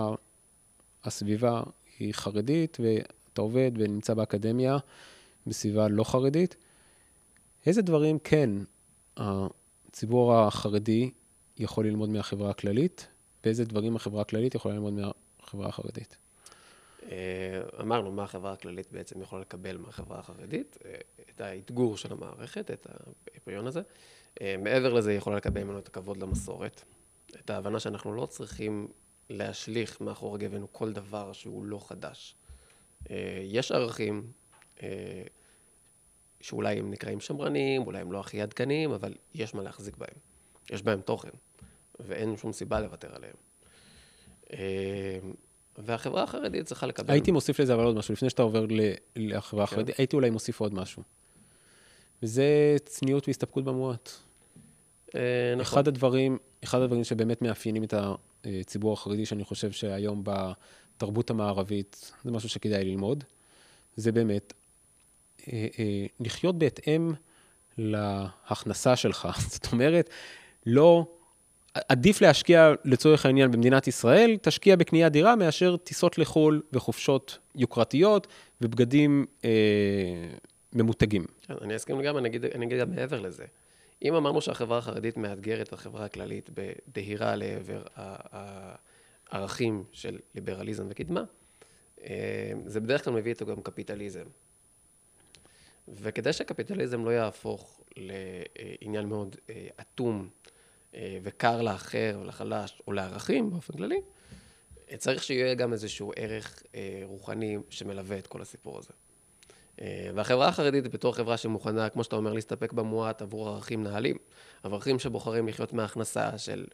הסביבה 1.03 1.61
היא 1.99 2.13
חרדית, 2.13 2.77
אתה 3.37 3.43
עובד 3.43 3.71
ונמצא 3.75 4.13
באקדמיה, 4.13 4.77
בסביבה 5.47 5.87
לא 5.87 6.03
חרדית, 6.03 6.55
איזה 7.65 7.81
דברים 7.81 8.19
כן 8.19 8.49
הציבור 9.17 10.35
החרדי 10.35 11.11
יכול 11.57 11.85
ללמוד 11.85 12.09
מהחברה 12.09 12.49
הכללית, 12.49 13.07
ואיזה 13.43 13.65
דברים 13.65 13.95
החברה 13.95 14.21
הכללית 14.21 14.55
יכולה 14.55 14.75
ללמוד 14.75 14.93
מהחברה 14.93 15.67
החרדית? 15.67 16.17
אה, 17.11 17.61
אמרנו 17.81 18.11
מה 18.11 18.23
החברה 18.23 18.53
הכללית 18.53 18.91
בעצם 18.91 19.21
יכולה 19.21 19.41
לקבל 19.41 19.77
מהחברה 19.77 20.19
החרדית, 20.19 20.77
אה, 20.85 20.95
את 21.29 21.41
האתגור 21.41 21.97
של 21.97 22.13
המערכת, 22.13 22.71
את 22.71 22.87
הפריון 23.37 23.67
הזה. 23.67 23.81
אה, 24.41 24.55
מעבר 24.63 24.93
לזה, 24.93 25.09
היא 25.09 25.17
יכולה 25.17 25.37
לקבל 25.37 25.63
ממנו 25.63 25.79
את 25.79 25.87
הכבוד 25.87 26.17
למסורת, 26.17 26.83
את 27.39 27.49
ההבנה 27.49 27.79
שאנחנו 27.79 28.13
לא 28.13 28.25
צריכים 28.25 28.87
להשליך 29.29 30.01
מאחורי 30.01 30.39
גבינו 30.39 30.67
כל 30.71 30.93
דבר 30.93 31.33
שהוא 31.33 31.65
לא 31.65 31.79
חדש. 31.87 32.35
אה, 33.11 33.41
יש 33.43 33.71
ערכים 33.71 34.31
אה, 34.83 35.23
שאולי 36.41 36.79
הם 36.79 36.91
נקראים 36.91 37.19
שמרניים, 37.19 37.81
אולי 37.81 37.99
הם 37.99 38.11
לא 38.11 38.19
הכי 38.19 38.41
עדכניים, 38.41 38.91
אבל 38.91 39.13
יש 39.35 39.53
מה 39.53 39.63
להחזיק 39.63 39.97
בהם. 39.97 40.17
יש 40.71 40.81
בהם 40.83 41.01
תוכן, 41.01 41.29
ואין 41.99 42.37
שום 42.37 42.53
סיבה 42.53 42.79
לוותר 42.79 43.15
עליהם. 43.15 43.35
אה, 44.53 45.19
והחברה 45.77 46.23
החרדית 46.23 46.65
צריכה 46.65 46.87
לקבל... 46.87 47.13
הייתי 47.13 47.31
מוסיף 47.31 47.59
לזה 47.59 47.73
אבל 47.73 47.83
עוד 47.83 47.95
משהו, 47.95 48.13
לפני 48.13 48.29
שאתה 48.29 48.41
עובר 48.41 48.65
לחברה 49.15 49.67
כן. 49.67 49.73
החרדית, 49.73 49.97
הייתי 49.97 50.15
אולי 50.15 50.29
מוסיף 50.29 50.59
עוד 50.59 50.73
משהו. 50.73 51.03
וזה 52.23 52.75
צניעות 52.85 53.27
והסתפקות 53.27 53.63
במועט. 53.63 54.09
נכון. 55.07 55.61
אחד 55.61 55.87
הדברים, 55.87 56.37
אחד 56.63 56.81
הדברים 56.81 57.03
שבאמת 57.03 57.41
מאפיינים 57.41 57.83
את 57.83 57.93
הציבור 58.43 58.93
החרדי, 58.93 59.25
שאני 59.25 59.43
חושב 59.43 59.71
שהיום 59.71 60.23
התרבות 60.97 61.29
המערבית, 61.29 62.11
זה 62.23 62.31
משהו 62.31 62.49
שכדאי 62.49 62.83
ללמוד, 62.83 63.23
זה 63.95 64.11
באמת 64.11 64.53
אה, 65.47 65.67
אה, 65.79 66.05
לחיות 66.19 66.59
בהתאם 66.59 67.11
להכנסה 67.77 68.95
שלך. 68.95 69.27
זאת 69.53 69.71
אומרת, 69.71 70.09
לא, 70.65 71.05
עדיף 71.89 72.21
להשקיע 72.21 72.73
לצורך 72.85 73.25
העניין 73.25 73.51
במדינת 73.51 73.87
ישראל, 73.87 74.37
תשקיע 74.41 74.75
בקניית 74.75 75.13
דירה 75.13 75.35
מאשר 75.35 75.77
טיסות 75.77 76.17
לחו"ל 76.17 76.61
וחופשות 76.73 77.37
יוקרתיות 77.55 78.27
ובגדים 78.61 79.25
אה, 79.45 79.49
ממותגים. 80.73 81.25
כן, 81.41 81.53
אני 81.61 81.75
אסכים 81.75 81.99
לגמרי, 81.99 82.19
אני 82.19 82.37
אני 82.55 82.65
אגיד 82.65 82.79
גם 82.79 82.91
מעבר 82.91 83.19
לזה. 83.19 83.45
אם 84.03 84.15
אמרנו 84.15 84.41
שהחברה 84.41 84.77
החרדית 84.77 85.17
מאתגרת 85.17 85.67
את 85.67 85.73
החברה 85.73 86.05
הכללית 86.05 86.49
בדהירה 86.53 87.35
לעבר 87.35 87.81
הערכים 89.31 89.83
של 89.91 90.19
ליברליזם 90.35 90.85
וקדמה, 90.89 91.23
אה, 92.03 92.51
זה 92.65 92.79
בדרך 92.79 93.03
כלל 93.03 93.13
מביא 93.13 93.31
איתו 93.31 93.45
גם 93.45 93.61
קפיטליזם. 93.61 94.25
וכדי 95.87 96.33
שקפיטליזם 96.33 97.05
לא 97.05 97.09
יהפוך 97.09 97.81
לעניין 97.97 99.05
מאוד 99.09 99.35
אה, 99.49 99.67
אטום 99.81 100.29
אה, 100.95 101.17
וקר 101.23 101.61
לאחר 101.61 102.19
ולחלש 102.21 102.81
או 102.87 102.91
לערכים 102.91 103.49
באופן 103.49 103.73
כללי, 103.73 104.01
צריך 104.97 105.23
שיהיה 105.23 105.55
גם 105.55 105.73
איזשהו 105.73 106.11
ערך 106.15 106.63
רוחני 107.03 107.57
שמלווה 107.69 108.17
את 108.17 108.27
כל 108.27 108.41
הסיפור 108.41 108.79
הזה. 108.79 108.93
והחברה 110.15 110.47
החרדית 110.47 110.87
בתור 110.87 111.15
חברה 111.15 111.37
שמוכנה, 111.37 111.89
כמו 111.89 112.03
שאתה 112.03 112.15
אומר, 112.15 112.33
להסתפק 112.33 112.73
במועט 112.73 113.21
עבור 113.21 113.49
ערכים 113.49 113.83
נהלים, 113.83 114.17
ערכים 114.63 114.99
שבוחרים 114.99 115.47
לחיות 115.47 115.73
מהכנסה 115.73 116.37
של 116.37 116.65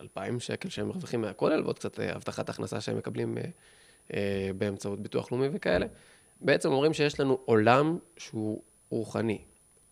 2,000 0.00 0.40
שקל 0.40 0.68
שהם 0.68 0.88
מרוויחים 0.88 1.20
מהכולל, 1.20 1.62
ועוד 1.62 1.78
קצת 1.78 1.98
הבטחת 1.98 2.48
הכנסה 2.48 2.80
שהם 2.80 2.98
מקבלים 2.98 3.38
אה, 4.14 4.50
באמצעות 4.58 5.00
ביטוח 5.00 5.32
לאומי 5.32 5.46
וכאלה, 5.52 5.86
בעצם 6.40 6.72
אומרים 6.72 6.92
שיש 6.92 7.20
לנו 7.20 7.38
עולם 7.44 7.98
שהוא 8.16 8.62
רוחני, 8.90 9.38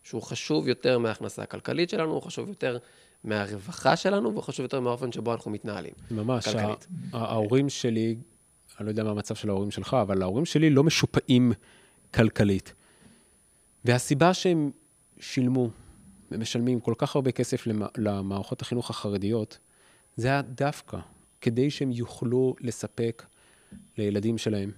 שהוא 0.03 0.21
חשוב 0.21 0.67
יותר 0.67 0.99
מההכנסה 0.99 1.41
הכלכלית 1.41 1.89
שלנו, 1.89 2.11
הוא 2.11 2.21
חשוב 2.21 2.49
יותר 2.49 2.77
מהרווחה 3.23 3.95
שלנו, 3.95 4.31
והוא 4.31 4.43
חשוב 4.43 4.63
יותר 4.63 4.79
מהאופן 4.79 5.11
שבו 5.11 5.33
אנחנו 5.33 5.51
מתנהלים. 5.51 5.93
ממש, 6.11 6.47
כלכלית. 6.47 6.87
ההורים 7.13 7.69
שלי, 7.69 8.15
אני 8.79 8.85
לא 8.85 8.91
יודע 8.91 9.03
מה 9.03 9.11
המצב 9.11 9.35
של 9.35 9.49
ההורים 9.49 9.71
שלך, 9.71 9.97
אבל 10.01 10.21
ההורים 10.21 10.45
שלי 10.45 10.69
לא 10.69 10.83
משופעים 10.83 11.51
כלכלית. 12.13 12.73
והסיבה 13.85 14.33
שהם 14.33 14.71
שילמו 15.19 15.69
ומשלמים 16.31 16.79
כל 16.79 16.93
כך 16.97 17.15
הרבה 17.15 17.31
כסף 17.31 17.67
למערכות 17.97 18.61
החינוך 18.61 18.89
החרדיות, 18.89 19.57
זה 20.17 20.27
היה 20.27 20.41
דווקא 20.41 20.97
כדי 21.41 21.69
שהם 21.71 21.91
יוכלו 21.91 22.55
לספק 22.61 23.25
לילדים 23.97 24.37
שלהם 24.37 24.71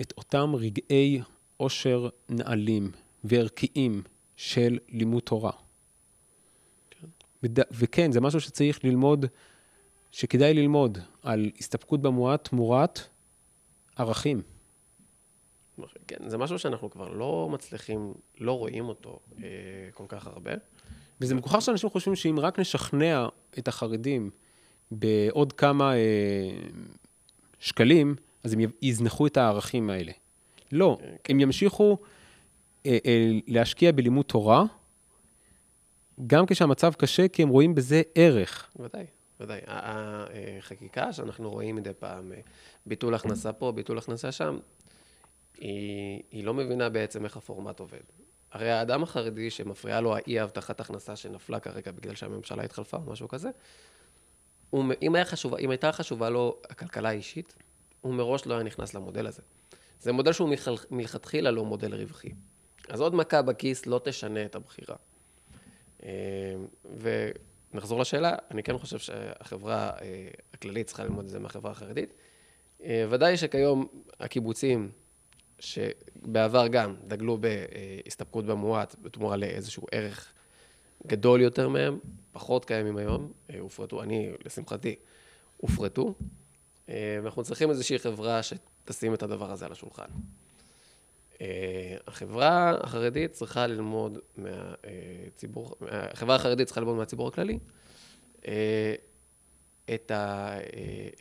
את 0.00 0.12
אותם 0.16 0.52
רגעי 0.54 1.20
עושר 1.56 2.08
נעלים 2.28 2.90
וערכיים 3.24 4.02
של 4.36 4.78
לימוד 4.88 5.22
תורה. 5.22 5.52
כן. 6.90 7.06
וד... 7.42 7.60
וכן, 7.70 8.12
זה 8.12 8.20
משהו 8.20 8.40
שצריך 8.40 8.84
ללמוד, 8.84 9.26
שכדאי 10.12 10.54
ללמוד 10.54 10.98
על 11.22 11.50
הסתפקות 11.58 12.02
במועט 12.02 12.48
תמורת 12.48 13.00
ערכים. 13.96 14.42
כן, 16.06 16.28
זה 16.28 16.38
משהו 16.38 16.58
שאנחנו 16.58 16.90
כבר 16.90 17.08
לא 17.08 17.48
מצליחים, 17.52 18.14
לא 18.38 18.58
רואים 18.58 18.88
אותו 18.88 19.20
אה, 19.42 19.48
כל 19.94 20.04
כך 20.08 20.26
הרבה. 20.26 20.52
וזה 21.20 21.34
מגוחך 21.34 21.62
שאנשים 21.62 21.90
חושבים 21.90 22.16
שאם 22.16 22.40
רק 22.40 22.58
נשכנע 22.58 23.28
את 23.58 23.68
החרדים 23.68 24.30
בעוד 24.90 25.52
כמה 25.52 25.94
אה, 25.94 26.00
שקלים, 27.58 28.14
אז 28.44 28.52
הם 28.52 28.60
יזנחו 28.82 29.26
את 29.26 29.36
הערכים 29.36 29.90
האלה. 29.90 30.12
לא, 30.72 30.98
כן, 31.00 31.06
כן. 31.24 31.34
הם 31.34 31.40
ימשיכו 31.40 31.98
אה, 32.86 32.98
אה, 33.06 33.30
להשקיע 33.46 33.92
בלימוד 33.92 34.26
תורה, 34.26 34.64
גם 36.26 36.46
כשהמצב 36.46 36.92
קשה, 36.94 37.28
כי 37.28 37.42
הם 37.42 37.48
רואים 37.48 37.74
בזה 37.74 38.02
ערך. 38.14 38.70
ודאי, 38.76 39.06
ודאי. 39.40 39.60
החקיקה 39.66 41.12
שאנחנו 41.12 41.50
רואים 41.50 41.76
מדי 41.76 41.92
פעם, 41.98 42.32
אה, 42.32 42.40
ביטול 42.86 43.14
הכנסה 43.14 43.52
פה, 43.52 43.72
ביטול 43.72 43.98
הכנסה 43.98 44.32
שם, 44.32 44.58
היא, 45.58 46.22
היא 46.30 46.44
לא 46.44 46.54
מבינה 46.54 46.88
בעצם 46.88 47.24
איך 47.24 47.36
הפורמט 47.36 47.80
עובד. 47.80 48.00
הרי 48.56 48.70
האדם 48.70 49.02
החרדי 49.02 49.50
שמפריעה 49.50 50.00
לו 50.00 50.16
האי 50.16 50.40
הבטחת 50.40 50.80
הכנסה 50.80 51.16
שנפלה 51.16 51.60
כרגע 51.60 51.92
בגלל 51.92 52.14
שהממשלה 52.14 52.62
התחלפה 52.62 52.96
או 52.96 53.12
משהו 53.12 53.28
כזה, 53.28 53.50
הוא, 54.70 54.84
אם, 55.02 55.14
חשוב, 55.24 55.54
אם 55.54 55.70
הייתה 55.70 55.92
חשובה 55.92 56.30
לו 56.30 56.56
הכלכלה 56.70 57.08
האישית, 57.08 57.54
הוא 58.00 58.14
מראש 58.14 58.46
לא 58.46 58.54
היה 58.54 58.62
נכנס 58.62 58.94
למודל 58.94 59.26
הזה. 59.26 59.42
זה 60.00 60.12
מודל 60.12 60.32
שהוא 60.32 60.50
מלכתחילה 60.90 61.50
לא 61.50 61.64
מודל 61.64 61.94
רווחי. 61.94 62.28
אז 62.88 63.00
עוד 63.00 63.14
מכה 63.14 63.42
בכיס 63.42 63.86
לא 63.86 64.00
תשנה 64.04 64.44
את 64.44 64.54
הבחירה. 64.54 64.96
אה, 66.02 66.08
ונחזור 67.00 68.00
לשאלה, 68.00 68.34
אני 68.50 68.62
כן 68.62 68.78
חושב 68.78 68.98
שהחברה 68.98 69.90
אה, 70.02 70.28
הכללית 70.54 70.86
צריכה 70.86 71.04
ללמוד 71.04 71.24
את 71.24 71.30
זה 71.30 71.38
מהחברה 71.38 71.72
החרדית. 71.72 72.12
אה, 72.84 73.06
ודאי 73.10 73.36
שכיום 73.36 73.86
הקיבוצים, 74.20 74.90
שבעבר 75.58 76.66
גם 76.66 76.94
דגלו 77.06 77.38
בהסתפקות 77.38 78.46
במועט 78.46 78.96
בתמורה 79.02 79.36
לאיזשהו 79.36 79.86
ערך 79.92 80.32
גדול 81.06 81.40
יותר 81.40 81.68
מהם, 81.68 81.98
פחות 82.32 82.64
קיימים 82.64 82.96
היום, 82.96 83.32
אה, 83.50 83.60
הופרטו, 83.60 84.02
אני, 84.02 84.30
לשמחתי, 84.44 84.94
הופרטו, 85.56 86.14
אה, 86.88 87.18
ואנחנו 87.22 87.42
צריכים 87.42 87.70
איזושהי 87.70 87.98
חברה 87.98 88.40
שתשים 88.42 89.14
את 89.14 89.22
הדבר 89.22 89.50
הזה 89.50 89.66
על 89.66 89.72
השולחן. 89.72 90.04
אה, 91.40 91.96
החברה 92.06 92.70
החרדית 92.80 93.32
צריכה 93.32 93.66
ללמוד 93.66 94.18
מהציבור, 94.36 95.74
החברה 95.90 96.36
החרדית 96.36 96.66
צריכה 96.66 96.80
ללמוד 96.80 96.96
מהציבור 96.96 97.28
הכללי 97.28 97.58
את 99.94 100.10
ה... 100.10 100.56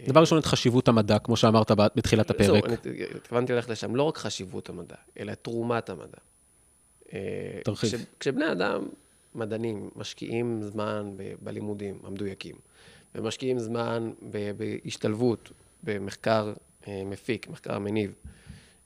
דבר 0.08 0.21
ראשון, 0.21 0.38
את 0.38 0.45
חשיבות 0.45 0.88
המדע, 0.88 1.19
כמו 1.19 1.38
שאמרת 1.38 1.71
בתחילת 1.95 2.30
הפרק. 2.30 2.67
זהו, 2.67 2.75
התכוונתי 3.15 3.54
ללכת 3.54 3.69
לשם, 3.69 3.95
לא 3.95 4.04
רק 4.04 4.17
חשיבות 4.17 4.69
המדע, 4.69 4.95
אלא 5.19 5.34
תרומת 5.34 5.89
המדע. 5.89 6.17
תרחיב. 7.63 7.89
כש, 7.89 7.95
כשבני 8.19 8.51
אדם 8.51 8.88
מדענים 9.36 9.89
משקיעים 9.95 10.62
זמן 10.63 11.13
ב- 11.17 11.34
בלימודים 11.41 11.99
המדויקים, 12.04 12.56
ומשקיעים 13.15 13.60
זמן 13.60 14.12
ב- 14.32 14.51
בהשתלבות, 14.58 15.51
במחקר 15.84 16.54
אה, 16.88 17.01
מפיק, 17.06 17.47
מחקר 17.47 17.80
מניב, 17.80 18.13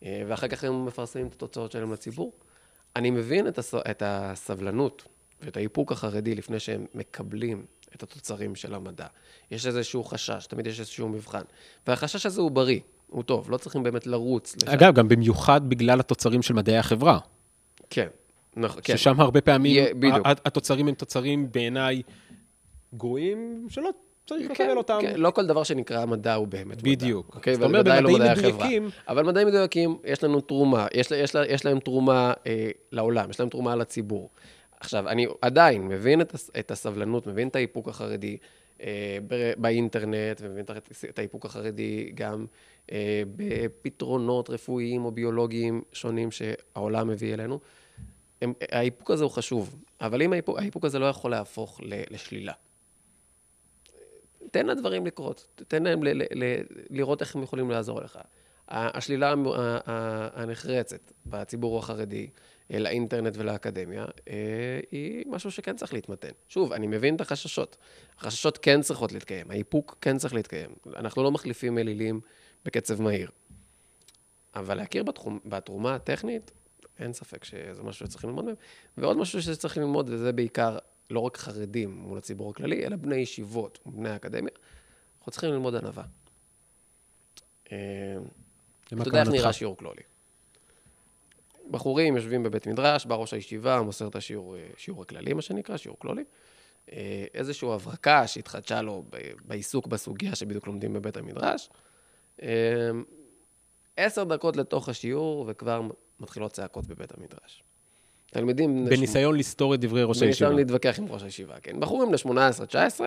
אה, 0.03 0.23
ואחר 0.27 0.47
כך 0.47 0.63
הם 0.63 0.85
מפרסמים 0.85 1.27
את 1.27 1.33
התוצאות 1.33 1.71
שלהם 1.71 1.93
לציבור. 1.93 2.33
אני 2.95 3.11
מבין 3.11 3.47
את, 3.47 3.57
הס... 3.57 3.75
את 3.75 4.03
הסבלנות 4.05 5.03
ואת 5.41 5.57
האיפוק 5.57 5.91
החרדי 5.91 6.35
לפני 6.35 6.59
שהם 6.59 6.85
מקבלים 6.93 7.65
את 7.95 8.03
התוצרים 8.03 8.55
של 8.55 8.73
המדע. 8.73 9.07
יש 9.51 9.65
איזשהו 9.65 10.03
חשש, 10.03 10.45
תמיד 10.45 10.67
יש 10.67 10.79
איזשהו 10.79 11.09
מבחן. 11.09 11.41
והחשש 11.87 12.25
הזה 12.25 12.41
הוא 12.41 12.51
בריא, 12.51 12.79
הוא 13.07 13.23
טוב, 13.23 13.51
לא 13.51 13.57
צריכים 13.57 13.83
באמת 13.83 14.07
לרוץ 14.07 14.55
לשם. 14.55 14.71
אגב, 14.71 14.93
גם 14.93 15.07
במיוחד 15.07 15.69
בגלל 15.69 15.99
התוצרים 15.99 16.41
של 16.41 16.53
מדעי 16.53 16.77
החברה. 16.77 17.19
כן, 17.89 18.07
נכון, 18.55 18.81
כן. 18.83 18.97
ששם 18.97 19.21
הרבה 19.21 19.41
פעמים, 19.41 19.85
yeah, 20.03 20.07
התוצרים 20.45 20.87
הם 20.87 20.93
תוצרים 20.93 21.51
בעיניי 21.51 22.01
גרועים, 22.93 23.67
שלא 23.69 23.89
צריך 24.29 24.47
כן, 24.47 24.63
לקבל 24.63 24.77
אותם. 24.77 24.97
כן, 25.01 25.13
לא 25.17 25.31
כל 25.31 25.45
דבר 25.45 25.63
שנקרא 25.63 26.05
מדע 26.05 26.33
הוא 26.33 26.47
באמת 26.47 26.77
מדע. 26.77 26.91
בדיוק. 26.91 27.35
אוקיי, 27.35 27.55
זאת 27.55 27.63
אומרת, 27.63 27.85
במדעים 27.85 28.03
לא 28.03 28.31
מדויקים... 28.31 28.89
אבל 29.07 29.23
מדעים 29.23 29.47
מדויקים, 29.47 29.97
יש 30.03 30.23
לנו 30.23 30.41
תרומה, 30.41 30.87
יש, 30.93 31.11
יש, 31.11 31.35
יש 31.49 31.65
להם 31.65 31.79
תרומה 31.79 32.33
אה, 32.47 32.69
לעולם, 32.91 33.29
יש 33.29 33.39
להם 33.39 33.49
תרומה 33.49 33.75
לציבור. 33.75 34.29
עכשיו, 34.79 35.09
אני 35.09 35.27
עדיין 35.41 35.87
מבין 35.87 36.21
את, 36.21 36.35
את 36.59 36.71
הסבלנות, 36.71 37.27
מבין 37.27 37.47
את 37.47 37.55
האיפוק 37.55 37.87
החרדי 37.87 38.37
אה, 38.81 39.17
באינטרנט, 39.57 40.41
ומבין 40.41 40.65
את 41.09 41.19
האיפוק 41.19 41.45
החרדי 41.45 42.11
גם 42.15 42.45
אה, 42.91 43.23
בפתרונות 43.35 44.49
רפואיים 44.49 45.05
או 45.05 45.11
ביולוגיים 45.11 45.81
שונים 45.93 46.31
שהעולם 46.31 47.07
מביא 47.07 47.33
אלינו. 47.33 47.59
הם, 48.41 48.53
האיפוק 48.71 49.11
הזה 49.11 49.23
הוא 49.23 49.31
חשוב, 49.31 49.75
אבל 50.01 50.21
אם 50.21 50.33
האיפוק, 50.33 50.59
האיפוק 50.59 50.85
הזה 50.85 50.99
לא 50.99 51.05
יכול 51.05 51.31
להפוך 51.31 51.81
ל, 51.83 52.01
לשלילה. 52.09 52.53
תן 54.51 54.65
לדברים 54.65 55.05
לקרות, 55.05 55.61
תן 55.67 55.83
להם 55.83 56.03
ל, 56.03 56.07
ל, 56.07 56.23
ל, 56.43 56.61
לראות 56.89 57.21
איך 57.21 57.35
הם 57.35 57.43
יכולים 57.43 57.71
לעזור 57.71 58.01
לך. 58.01 58.19
השלילה 58.67 59.33
הנחרצת 60.33 61.11
בציבור 61.25 61.79
החרדי 61.79 62.27
לאינטרנט 62.69 63.33
ולאקדמיה 63.37 64.05
אה, 64.27 64.79
היא 64.91 65.23
משהו 65.27 65.51
שכן 65.51 65.75
צריך 65.75 65.93
להתמתן. 65.93 66.31
שוב, 66.49 66.73
אני 66.73 66.87
מבין 66.87 67.15
את 67.15 67.21
החששות. 67.21 67.77
החששות 68.17 68.57
כן 68.57 68.81
צריכות 68.81 69.11
להתקיים, 69.11 69.51
האיפוק 69.51 69.97
כן 70.01 70.17
צריך 70.17 70.33
להתקיים. 70.33 70.69
אנחנו 70.95 71.23
לא 71.23 71.31
מחליפים 71.31 71.77
אלילים 71.77 72.21
בקצב 72.65 73.01
מהיר. 73.01 73.29
אבל 74.55 74.77
להכיר 74.77 75.03
בתחום, 75.03 75.39
בתרומה 75.45 75.95
הטכנית, 75.95 76.51
אין 76.99 77.13
ספק 77.13 77.43
שזה 77.43 77.83
משהו 77.83 78.05
שצריכים 78.05 78.29
ללמוד 78.29 78.45
מהם. 78.45 78.55
ועוד 78.97 79.17
משהו 79.17 79.41
שצריך 79.41 79.77
ללמוד, 79.77 80.09
וזה 80.09 80.31
בעיקר 80.31 80.77
לא 81.09 81.19
רק 81.19 81.37
חרדים 81.37 81.91
מול 81.91 82.17
הציבור 82.17 82.51
הכללי, 82.51 82.85
אלא 82.85 82.95
בני 82.95 83.15
ישיבות, 83.15 83.79
בני 83.85 84.09
האקדמיה, 84.09 84.53
אנחנו 85.19 85.31
צריכים 85.31 85.49
ללמוד 85.49 85.75
ענווה. 85.75 86.03
אה, 87.71 87.77
אתה 88.87 88.95
יודע 89.07 89.21
איך 89.21 89.29
נראה 89.29 89.53
שיעור 89.53 89.77
כלולי. 89.77 90.01
בחורים 91.69 92.15
יושבים 92.15 92.43
בבית 92.43 92.67
מדרש, 92.67 93.05
בא 93.05 93.15
ראש 93.15 93.33
הישיבה, 93.33 93.81
מוסר 93.81 94.07
את 94.07 94.15
השיעור, 94.15 94.55
אה, 94.55 94.61
שיעור 94.77 95.01
הכללי, 95.01 95.33
מה 95.33 95.41
שנקרא, 95.41 95.77
שיעור 95.77 95.99
כלולי. 95.99 96.23
אה, 96.91 97.25
איזושהי 97.33 97.73
הברקה 97.73 98.27
שהתחדשה 98.27 98.81
לו 98.81 99.03
בעיסוק 99.45 99.87
בסוגיה 99.87 100.35
שבדיוק 100.35 100.67
לומדים 100.67 100.93
בבית 100.93 101.17
המדרש. 101.17 101.69
עשר 103.97 104.23
דקות 104.23 104.57
לתוך 104.57 104.89
השיעור, 104.89 105.45
וכבר 105.47 105.81
מתחילות 106.19 106.51
צעקות 106.51 106.87
בבית 106.87 107.11
המדרש. 107.17 107.63
תלמידים... 108.31 108.85
בניסיון 108.85 109.37
לסתור 109.37 109.73
את 109.73 109.79
דברי 109.79 110.03
ראש 110.03 110.21
הישיבה. 110.21 110.27
בניסיון 110.27 110.55
להתווכח 110.55 110.99
עם 110.99 111.05
ראש 111.09 111.23
הישיבה, 111.23 111.59
כן. 111.59 111.79
בחורים 111.79 112.09
בני 112.09 112.35
18-19, 112.35 113.01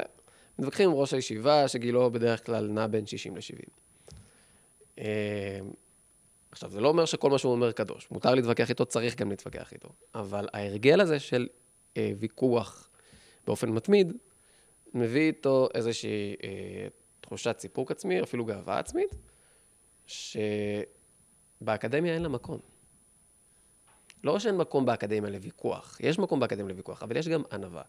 מתווכחים 0.58 0.90
עם 0.90 0.96
ראש 0.96 1.14
הישיבה, 1.14 1.68
שגילו 1.68 2.10
בדרך 2.10 2.46
כלל 2.46 2.66
נע 2.66 2.86
בין 2.86 3.06
60 3.06 3.36
ל-70. 3.36 5.02
עכשיו, 6.52 6.70
זה 6.70 6.80
לא 6.80 6.88
אומר 6.88 7.04
שכל 7.04 7.30
מה 7.30 7.38
שהוא 7.38 7.52
אומר 7.52 7.72
קדוש. 7.72 8.10
מותר 8.10 8.34
להתווכח 8.34 8.70
איתו, 8.70 8.86
צריך 8.86 9.16
גם 9.16 9.30
להתווכח 9.30 9.72
איתו. 9.72 9.88
אבל 10.14 10.48
ההרגל 10.52 11.00
הזה 11.00 11.20
של 11.20 11.48
אה, 11.96 12.12
ויכוח 12.18 12.88
באופן 13.46 13.68
מתמיד, 13.68 14.12
מביא 14.94 15.26
איתו 15.26 15.68
איזושהי 15.74 16.36
אה, 16.44 16.86
תחושת 17.20 17.56
סיפוק 17.58 17.90
עצמי, 17.90 18.22
אפילו 18.22 18.44
גאווה 18.44 18.78
עצמית, 18.78 19.14
שבאקדמיה 21.60 22.14
אין 22.14 22.22
לה 22.22 22.28
מקום. 22.28 22.58
לא 24.24 24.38
שאין 24.38 24.56
מקום 24.56 24.86
באקדמיה 24.86 25.30
לוויכוח, 25.30 25.98
יש 26.00 26.18
מקום 26.18 26.40
באקדמיה 26.40 26.68
לוויכוח, 26.68 27.02
אבל 27.02 27.16
יש 27.16 27.28
גם 27.28 27.42
ענווה. 27.52 27.82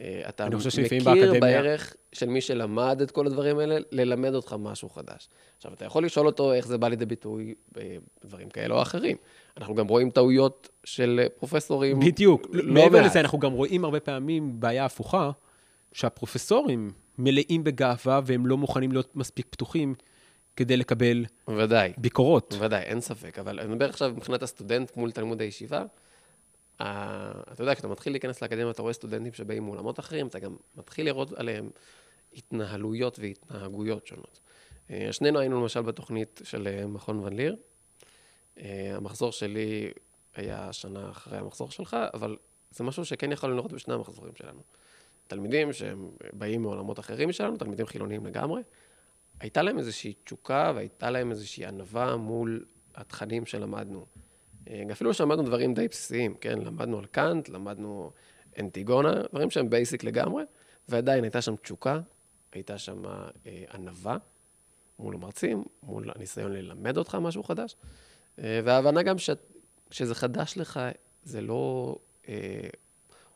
אה, 0.00 0.22
אתה 0.28 0.48
מכיר 0.48 1.04
באקדמיה... 1.04 1.40
בערך 1.40 1.96
של 2.12 2.26
מי 2.28 2.40
שלמד 2.40 3.00
את 3.02 3.10
כל 3.10 3.26
הדברים 3.26 3.58
האלה, 3.58 3.78
ללמד 3.92 4.34
אותך 4.34 4.56
משהו 4.58 4.88
חדש. 4.88 5.28
עכשיו, 5.56 5.72
אתה 5.72 5.84
יכול 5.84 6.04
לשאול 6.04 6.26
אותו 6.26 6.52
איך 6.52 6.66
זה 6.66 6.78
בא 6.78 6.88
לידי 6.88 7.06
ביטוי 7.06 7.54
בדברים 7.72 8.48
כאלה 8.48 8.74
או 8.74 8.82
אחרים. 8.82 9.16
אנחנו 9.56 9.74
גם 9.74 9.88
רואים 9.88 10.10
טעויות 10.10 10.68
של 10.84 11.20
פרופסורים. 11.38 12.00
בדיוק. 12.00 12.46
לא 12.52 12.72
מעבר 12.74 13.02
לזה, 13.02 13.20
אנחנו 13.20 13.38
גם 13.38 13.52
רואים 13.52 13.84
הרבה 13.84 14.00
פעמים 14.00 14.60
בעיה 14.60 14.84
הפוכה, 14.84 15.30
שהפרופסורים 15.92 16.90
מלאים 17.18 17.64
בגאווה 17.64 18.20
והם 18.24 18.46
לא 18.46 18.56
מוכנים 18.56 18.92
להיות 18.92 19.16
מספיק 19.16 19.46
פתוחים 19.50 19.94
כדי 20.56 20.76
לקבל 20.76 21.24
ודאי. 21.48 21.92
ביקורות. 21.98 22.54
ודאי, 22.60 22.82
אין 22.82 23.00
ספק. 23.00 23.38
אבל 23.38 23.60
אני 23.60 23.68
מדבר 23.68 23.88
עכשיו 23.88 24.12
מבחינת 24.16 24.42
הסטודנט 24.42 24.96
מול 24.96 25.10
תלמוד 25.10 25.40
הישיבה. 25.40 25.84
Uh, 26.80 26.84
אתה 27.52 27.62
יודע, 27.62 27.74
כשאתה 27.74 27.88
מתחיל 27.88 28.12
להיכנס 28.12 28.42
לאקדמיה, 28.42 28.70
אתה 28.70 28.82
רואה 28.82 28.92
סטודנטים 28.92 29.32
שבאים 29.32 29.64
מעולמות 29.64 30.00
אחרים, 30.00 30.26
אתה 30.26 30.38
גם 30.38 30.56
מתחיל 30.76 31.06
לראות 31.06 31.32
עליהם 31.32 31.70
התנהלויות 32.34 33.18
והתנהגויות 33.18 34.06
שונות. 34.06 34.40
Uh, 34.88 34.92
שנינו 35.12 35.38
היינו 35.38 35.60
למשל 35.60 35.80
בתוכנית 35.80 36.40
של 36.44 36.68
uh, 36.82 36.86
מכון 36.86 37.18
ון 37.18 37.32
ליר. 37.32 37.56
המחזור 38.96 39.32
שלי 39.32 39.90
היה 40.34 40.72
שנה 40.72 41.10
אחרי 41.10 41.38
המחזור 41.38 41.70
שלך, 41.70 41.96
אבל 42.14 42.36
זה 42.70 42.84
משהו 42.84 43.04
שכן 43.04 43.32
יכולנו 43.32 43.56
לראות 43.56 43.72
בשני 43.72 43.94
המחזורים 43.94 44.34
שלנו. 44.34 44.60
תלמידים 45.26 45.72
שהם 45.72 46.10
באים 46.32 46.62
מעולמות 46.62 46.98
אחרים 46.98 47.32
שלנו, 47.32 47.56
תלמידים 47.56 47.86
חילוניים 47.86 48.26
לגמרי, 48.26 48.62
הייתה 49.40 49.62
להם 49.62 49.78
איזושהי 49.78 50.14
תשוקה 50.24 50.72
והייתה 50.74 51.10
להם 51.10 51.30
איזושהי 51.30 51.66
ענווה 51.66 52.16
מול 52.16 52.64
התכנים 52.94 53.46
שלמדנו. 53.46 54.06
אה, 54.68 54.82
אפילו 54.92 55.14
שלמדנו 55.14 55.42
דברים 55.42 55.74
די 55.74 55.88
בסיסיים, 55.88 56.34
כן? 56.34 56.58
למדנו 56.58 56.98
על 56.98 57.06
קאנט, 57.06 57.48
למדנו 57.48 58.10
אנטיגונה, 58.60 59.12
דברים 59.32 59.50
שהם 59.50 59.70
basic 59.70 60.04
לגמרי, 60.04 60.44
ועדיין 60.88 61.24
הייתה 61.24 61.42
שם 61.42 61.56
תשוקה, 61.56 62.00
הייתה 62.52 62.78
שם 62.78 63.06
אה, 63.06 63.64
ענווה 63.74 64.16
מול 64.98 65.14
המרצים, 65.14 65.64
מול 65.82 66.10
הניסיון 66.14 66.52
ללמד 66.52 66.96
אותך 66.96 67.14
משהו 67.14 67.42
חדש, 67.42 67.76
אה, 68.38 68.60
וההבנה 68.64 69.02
גם 69.02 69.16
שכשזה 69.18 70.14
חדש 70.14 70.54
לך, 70.56 70.80
זה 71.22 71.40
לא 71.40 71.96
אה, 72.28 72.68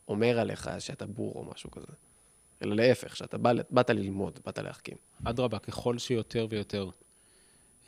אומר 0.07 0.39
עליך 0.39 0.69
שאתה 0.79 1.05
בור 1.05 1.33
או 1.35 1.43
משהו 1.43 1.71
כזה. 1.71 1.93
אלא 2.61 2.75
להפך, 2.75 3.15
שאתה 3.15 3.37
בא, 3.37 3.51
באת 3.69 3.89
ללמוד, 3.89 4.39
באת 4.45 4.57
להחכים. 4.57 4.97
אדרבה, 5.23 5.59
ככל 5.59 5.97
שיותר 5.97 6.47
ויותר 6.49 6.89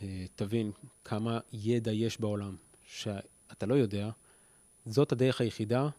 אה, 0.01 0.25
תבין 0.35 0.71
כמה 1.03 1.39
ידע 1.53 1.91
יש 1.91 2.19
בעולם 2.19 2.55
שאתה 3.49 3.65
לא 3.65 3.73
יודע, 3.73 4.09
זאת 4.85 5.11
הדרך 5.11 5.41
היחידה 5.41 5.89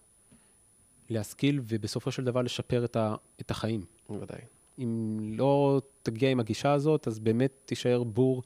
להשכיל 1.11 1.61
ובסופו 1.69 2.13
של 2.13 2.25
דבר 2.25 2.43
לשפר 2.43 2.85
את, 2.85 2.97
ה, 2.97 3.15
את 3.41 3.51
החיים. 3.51 3.85
בוודאי. 4.09 4.41
אם 4.79 5.19
לא 5.37 5.81
תגיע 6.03 6.31
עם 6.31 6.41
הגישה 6.41 6.73
הזאת, 6.73 7.09
אז 7.09 7.19
באמת 7.19 7.53
תישאר 7.65 8.03
בור 8.03 8.43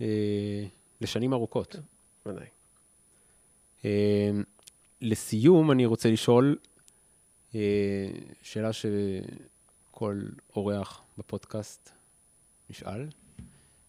אה, 0.00 0.64
לשנים 1.00 1.32
ארוכות. 1.32 1.76
כן, 2.24 2.30
ודאי. 2.30 2.46
אה, 3.84 4.30
לסיום, 5.00 5.70
אני 5.70 5.86
רוצה 5.86 6.10
לשאול, 6.10 6.58
אה, 7.54 8.10
שאלה 8.42 8.70
שכל 8.72 10.20
אורח 10.56 11.02
בפודקאסט 11.18 11.90
נשאל, 12.70 13.06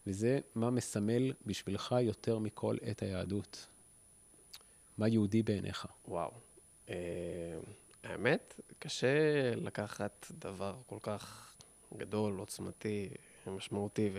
וזה 0.07 0.39
מה 0.55 0.69
מסמל 0.69 1.33
בשבילך 1.45 1.95
יותר 2.01 2.39
מכל 2.39 2.77
את 2.91 3.01
היהדות? 3.01 3.67
מה 5.01 5.07
יהודי 5.07 5.43
בעיניך? 5.43 5.87
וואו. 6.07 6.31
Uh, 6.87 6.91
האמת, 8.03 8.59
קשה 8.79 9.55
לקחת 9.55 10.27
דבר 10.31 10.75
כל 10.85 10.97
כך 11.01 11.55
גדול, 11.97 12.39
עוצמתי, 12.39 13.09
משמעותי, 13.47 14.09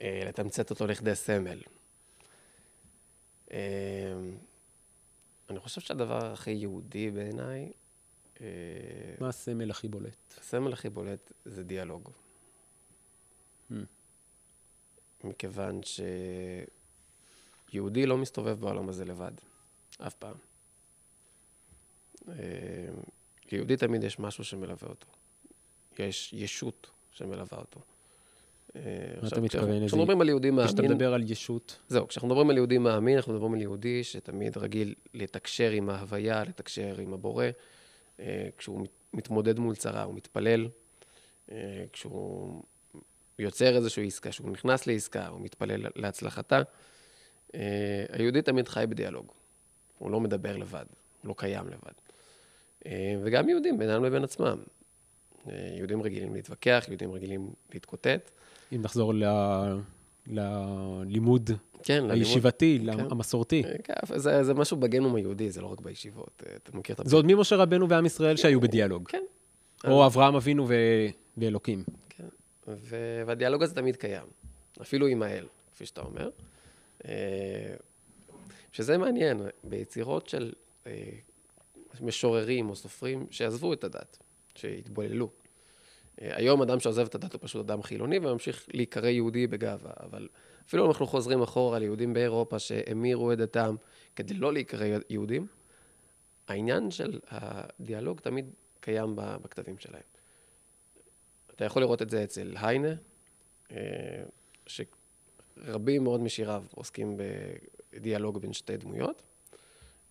ולתמצת 0.00 0.68
uh, 0.68 0.70
אותו 0.70 0.86
לכדי 0.86 1.14
סמל. 1.14 1.62
Uh, 3.48 3.52
אני 5.50 5.60
חושב 5.60 5.80
שהדבר 5.80 6.32
הכי 6.32 6.50
יהודי 6.50 7.10
בעיניי... 7.10 7.72
אה, 8.40 8.46
מה 9.20 9.28
הסמל 9.28 9.70
הכי 9.70 9.88
בולט? 9.88 10.34
הסמל 10.40 10.72
הכי 10.72 10.90
בולט 10.90 11.32
זה 11.44 11.64
דיאלוג. 11.64 12.10
Hmm. 13.70 13.74
מכיוון 15.24 15.80
שיהודי 17.72 18.06
לא 18.06 18.18
מסתובב 18.18 18.60
בעולם 18.60 18.88
הזה 18.88 19.04
לבד, 19.04 19.32
אף 20.06 20.14
פעם. 20.14 20.34
אה, 22.28 22.34
ליהודי 23.52 23.76
תמיד 23.76 24.04
יש 24.04 24.18
משהו 24.18 24.44
שמלווה 24.44 24.88
אותו. 24.88 25.06
יש 25.98 26.32
ישות 26.32 26.90
שמלווה 27.10 27.58
אותו. 27.58 27.80
אה, 28.76 28.80
מה 29.22 29.28
אתה 29.28 29.40
מתכוון? 29.40 29.76
כשאנחנו 29.78 29.98
מדברים 29.98 30.20
על 30.20 30.28
יהודי 30.28 30.50
מאמין... 30.50 30.66
כשאתה 30.66 30.82
מדבר 30.82 31.14
על 31.14 31.30
ישות. 31.30 31.78
זהו, 31.88 32.08
כשאנחנו 32.08 32.28
מדברים 32.28 32.50
על 32.50 32.56
יהודי 32.56 32.78
מאמין, 32.78 33.16
אנחנו 33.16 33.32
מדברים 33.32 33.54
על 33.54 33.60
יהודי 33.60 34.04
שתמיד 34.04 34.58
רגיל 34.58 34.94
לתקשר 35.14 35.70
עם 35.70 35.90
ההוויה, 35.90 36.44
לתקשר 36.44 36.94
עם 36.98 37.14
הבורא. 37.14 37.46
אה, 38.20 38.48
כשהוא 38.58 38.86
מתמודד 39.12 39.58
מול 39.58 39.74
צרה, 39.74 40.02
הוא 40.02 40.14
מתפלל. 40.14 40.68
אה, 41.52 41.84
כשהוא 41.92 42.62
יוצר 43.38 43.76
איזושהי 43.76 44.06
עסקה, 44.06 44.30
כשהוא 44.30 44.50
נכנס 44.50 44.86
לעסקה, 44.86 45.28
הוא 45.28 45.40
מתפלל 45.40 45.86
להצלחתה. 45.96 46.62
היהודי 48.12 48.42
תמיד 48.42 48.68
חי 48.68 48.84
בדיאלוג. 48.88 49.26
הוא 49.98 50.10
לא 50.10 50.20
מדבר 50.20 50.56
לבד, 50.56 50.84
הוא 51.22 51.28
לא 51.28 51.34
קיים 51.38 51.64
לבד. 51.66 51.92
וגם 53.22 53.48
יהודים 53.48 53.78
בינם 53.78 54.04
לבין 54.04 54.24
עצמם. 54.24 54.58
יהודים 55.76 56.02
רגילים 56.02 56.34
להתווכח, 56.34 56.84
יהודים 56.88 57.12
רגילים 57.12 57.50
להתקוטט. 57.72 58.30
אם 58.72 58.82
נחזור 58.82 59.14
ל... 59.14 59.24
ללימוד 60.26 61.50
כן, 61.82 62.10
הישיבתי, 62.10 62.86
כן. 62.86 63.00
המסורתי. 63.10 63.62
כן, 63.84 63.94
זה, 64.16 64.44
זה 64.44 64.54
משהו 64.54 64.76
בגנום 64.76 65.14
היהודי, 65.14 65.50
זה 65.50 65.60
לא 65.60 65.66
רק 65.66 65.80
בישיבות. 65.80 66.42
אתה 66.62 66.76
מכיר 66.76 66.96
את 67.00 67.08
זה 67.08 67.16
עוד 67.16 67.26
ממשה 67.26 67.56
רבנו 67.56 67.88
ועם 67.88 68.06
ישראל 68.06 68.36
שהיו 68.36 68.60
בדיאלוג. 68.60 69.08
כן. 69.08 69.22
או 69.84 70.06
אברהם 70.06 70.34
אבינו 70.34 70.68
ו... 70.68 70.74
ואלוקים. 71.36 71.84
כן, 72.08 72.24
ו... 72.68 73.22
והדיאלוג 73.26 73.62
הזה 73.62 73.74
תמיד 73.74 73.96
קיים, 73.96 74.26
אפילו 74.80 75.06
עם 75.06 75.22
האל, 75.22 75.46
כפי 75.74 75.86
שאתה 75.86 76.00
אומר. 76.00 76.30
אה, 77.08 77.74
שזה 78.72 78.98
מעניין, 78.98 79.40
ביצירות 79.64 80.28
של 80.28 80.52
אה, 80.86 81.10
משוררים 82.00 82.70
או 82.70 82.76
סופרים 82.76 83.26
שעזבו 83.30 83.72
את 83.72 83.84
הדת, 83.84 84.18
שהתבוללו. 84.54 85.30
אה, 86.20 86.36
היום 86.36 86.62
אדם 86.62 86.80
שעוזב 86.80 87.06
את 87.06 87.14
הדת 87.14 87.32
הוא 87.32 87.40
פשוט 87.42 87.70
אדם 87.70 87.82
חילוני 87.82 88.18
וממשיך 88.18 88.66
להיקרא 88.72 89.08
יהודי 89.08 89.46
בגאווה, 89.46 89.92
אבל 90.00 90.28
אפילו 90.66 90.86
אנחנו 90.88 91.06
חוזרים 91.06 91.42
אחורה 91.42 91.78
ליהודים 91.78 92.14
באירופה 92.14 92.58
שהמירו 92.58 93.32
את 93.32 93.38
דתם 93.38 93.76
כדי 94.16 94.34
לא 94.34 94.52
להיקרא 94.52 94.98
יהודים, 95.10 95.46
העניין 96.48 96.90
של 96.90 97.20
הדיאלוג 97.28 98.20
תמיד 98.20 98.50
קיים 98.80 99.12
בכתבים 99.16 99.78
שלהם. 99.78 100.02
אתה 101.54 101.64
יכול 101.64 101.82
לראות 101.82 102.02
את 102.02 102.10
זה 102.10 102.24
אצל 102.24 102.54
היינה, 102.56 102.94
אה, 103.70 104.22
שרבים 105.66 106.04
מאוד 106.04 106.20
משיריו 106.20 106.64
עוסקים 106.74 107.16
בדיאלוג 107.92 108.38
בין 108.38 108.52
שתי 108.52 108.76
דמויות. 108.76 109.22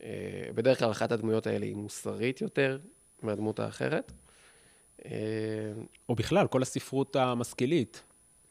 אה, 0.04 0.50
בדרך 0.56 0.80
כלל 0.80 0.92
אחת 0.92 1.12
הדמויות 1.12 1.48
האלה 1.48 1.66
היא 1.66 1.76
מוסרית 1.76 2.42
יותר 2.42 2.80
מהדמות 3.22 3.60
האחרת. 3.60 4.12
או 6.10 6.16
בכלל, 6.16 6.48
כל 6.48 6.62
הספרות 6.62 7.16
המשכילית, 7.16 8.04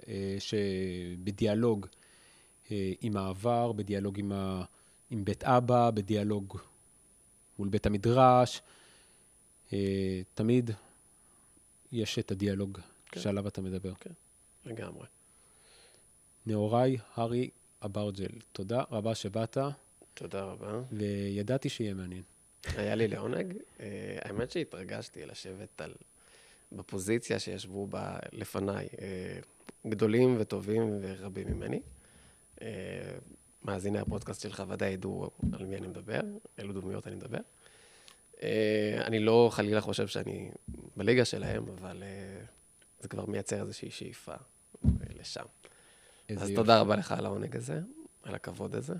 אה, 0.09 0.37
שבדיאלוג 0.39 1.87
אה, 2.71 2.93
עם 3.01 3.17
העבר, 3.17 3.73
בדיאלוג 3.73 4.19
עם, 4.19 4.33
ה... 4.33 4.65
עם 5.11 5.25
בית 5.25 5.45
אבא, 5.45 5.91
בדיאלוג 5.91 6.59
מול 7.59 7.69
בית 7.69 7.87
המדרש, 7.87 8.63
אה, 9.73 10.23
תמיד 10.35 10.71
יש 11.93 12.19
את 12.19 12.31
הדיאלוג 12.31 12.79
כן. 13.07 13.21
שעליו 13.21 13.49
אתה 13.49 13.61
מדבר. 13.63 13.95
כן, 13.95 14.13
לגמרי. 14.65 15.07
נאוריי, 16.47 16.97
הארי 17.15 17.51
אברג'ל, 17.85 18.39
תודה 18.53 18.83
רבה 18.91 19.15
שבאת. 19.15 19.59
תודה 20.15 20.43
רבה. 20.43 20.81
וידעתי 20.93 21.69
שיהיה 21.69 21.95
מעניין. 21.95 22.23
היה 22.77 22.95
לי 22.95 23.09
לעונג. 23.09 23.55
אה, 23.81 24.19
האמת 24.23 24.51
שהתרגשתי 24.51 25.27
לשבת 25.27 25.81
על... 25.81 25.95
בפוזיציה 26.73 27.39
שישבו 27.39 27.87
בה 27.87 28.19
לפניי, 28.33 28.89
אה, 29.01 29.39
גדולים 29.87 30.37
וטובים 30.39 30.99
ורבים 31.03 31.49
ממני. 31.49 31.81
אה, 32.63 32.69
מאזיני 33.63 33.99
הפודקאסט 33.99 34.43
שלך 34.43 34.63
ודאי 34.69 34.91
ידעו 34.91 35.31
על 35.53 35.67
מי 35.67 35.77
אני 35.77 35.87
מדבר, 35.87 36.21
אילו 36.59 36.73
דמויות 36.73 37.07
אני 37.07 37.17
מדבר. 37.17 37.39
אני 39.05 39.19
לא 39.19 39.49
חלילה 39.53 39.81
חושב 39.81 40.07
שאני 40.07 40.51
בליגה 40.97 41.25
שלהם, 41.25 41.65
אבל 41.69 42.03
זה 43.01 43.09
כבר 43.09 43.27
מייצר 43.27 43.61
איזושהי 43.61 43.91
שאיפה 43.91 44.35
לשם. 45.19 45.45
אז 46.37 46.43
יופי. 46.43 46.55
תודה 46.55 46.81
רבה 46.81 46.97
לך 46.97 47.13
על 47.13 47.27
העונג 47.27 47.57
הזה, 47.57 47.81
על 48.23 48.35
הכבוד 48.35 48.75
הזה, 48.75 48.95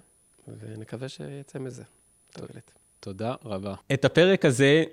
ונקווה 0.49 1.09
שיצא 1.09 1.59
מזה 1.59 1.83
תועלת. 2.33 2.73
תודה 3.01 3.35
רבה. 3.45 3.75
את 3.93 4.05
הפרק 4.05 4.45
הזה, 4.45 4.85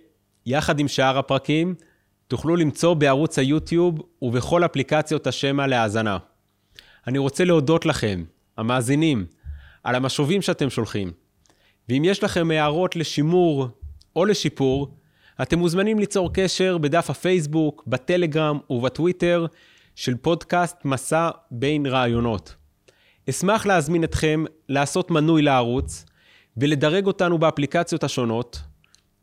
יחד 0.46 0.80
עם 0.80 0.88
שאר 0.88 1.18
הפרקים, 1.18 1.76
תוכלו 2.28 2.56
למצוא 2.56 2.94
בערוץ 2.94 3.40
היוטיוב 3.40 4.02
ובכל 4.22 4.66
אפליקציות 4.66 5.28
השמע 5.28 5.68
להאזנה. 5.68 6.18
אני 7.08 7.18
רוצה 7.18 7.46
להודות 7.46 7.86
לכם, 7.86 8.24
המאזינים, 8.58 9.26
על 9.84 9.96
המשובים 9.96 10.42
שאתם 10.42 10.70
שולחים. 10.70 11.12
ואם 11.90 12.06
יש 12.06 12.24
לכם 12.24 12.52
הערות 12.52 12.96
לשימור 12.96 13.68
או 14.16 14.26
לשיפור, 14.26 14.98
אתם 15.42 15.60
מוזמנים 15.60 16.00
ליצור 16.00 16.34
קשר 16.34 16.78
בדף 16.78 17.10
הפייסבוק, 17.10 17.84
בטלגרם 17.88 18.60
ובטוויטר 18.70 19.46
של 19.98 20.16
פודקאסט 20.16 20.86
מסע 20.86 21.30
בין 21.52 21.86
רעיונות. 21.86 22.56
אשמח 23.30 23.66
להזמין 23.66 24.04
אתכם 24.04 24.44
לעשות 24.70 25.12
מנוי 25.12 25.42
לערוץ 25.42 26.06
ולדרג 26.58 27.06
אותנו 27.06 27.38
באפליקציות 27.38 28.04
השונות. 28.04 28.60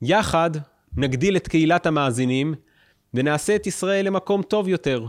יחד 0.02 0.50
נגדיל 0.96 1.36
את 1.36 1.48
קהילת 1.48 1.86
המאזינים 1.86 2.54
ונעשה 3.14 3.56
את 3.56 3.66
ישראל 3.66 4.06
למקום 4.06 4.42
טוב 4.42 4.68
יותר. 4.68 5.06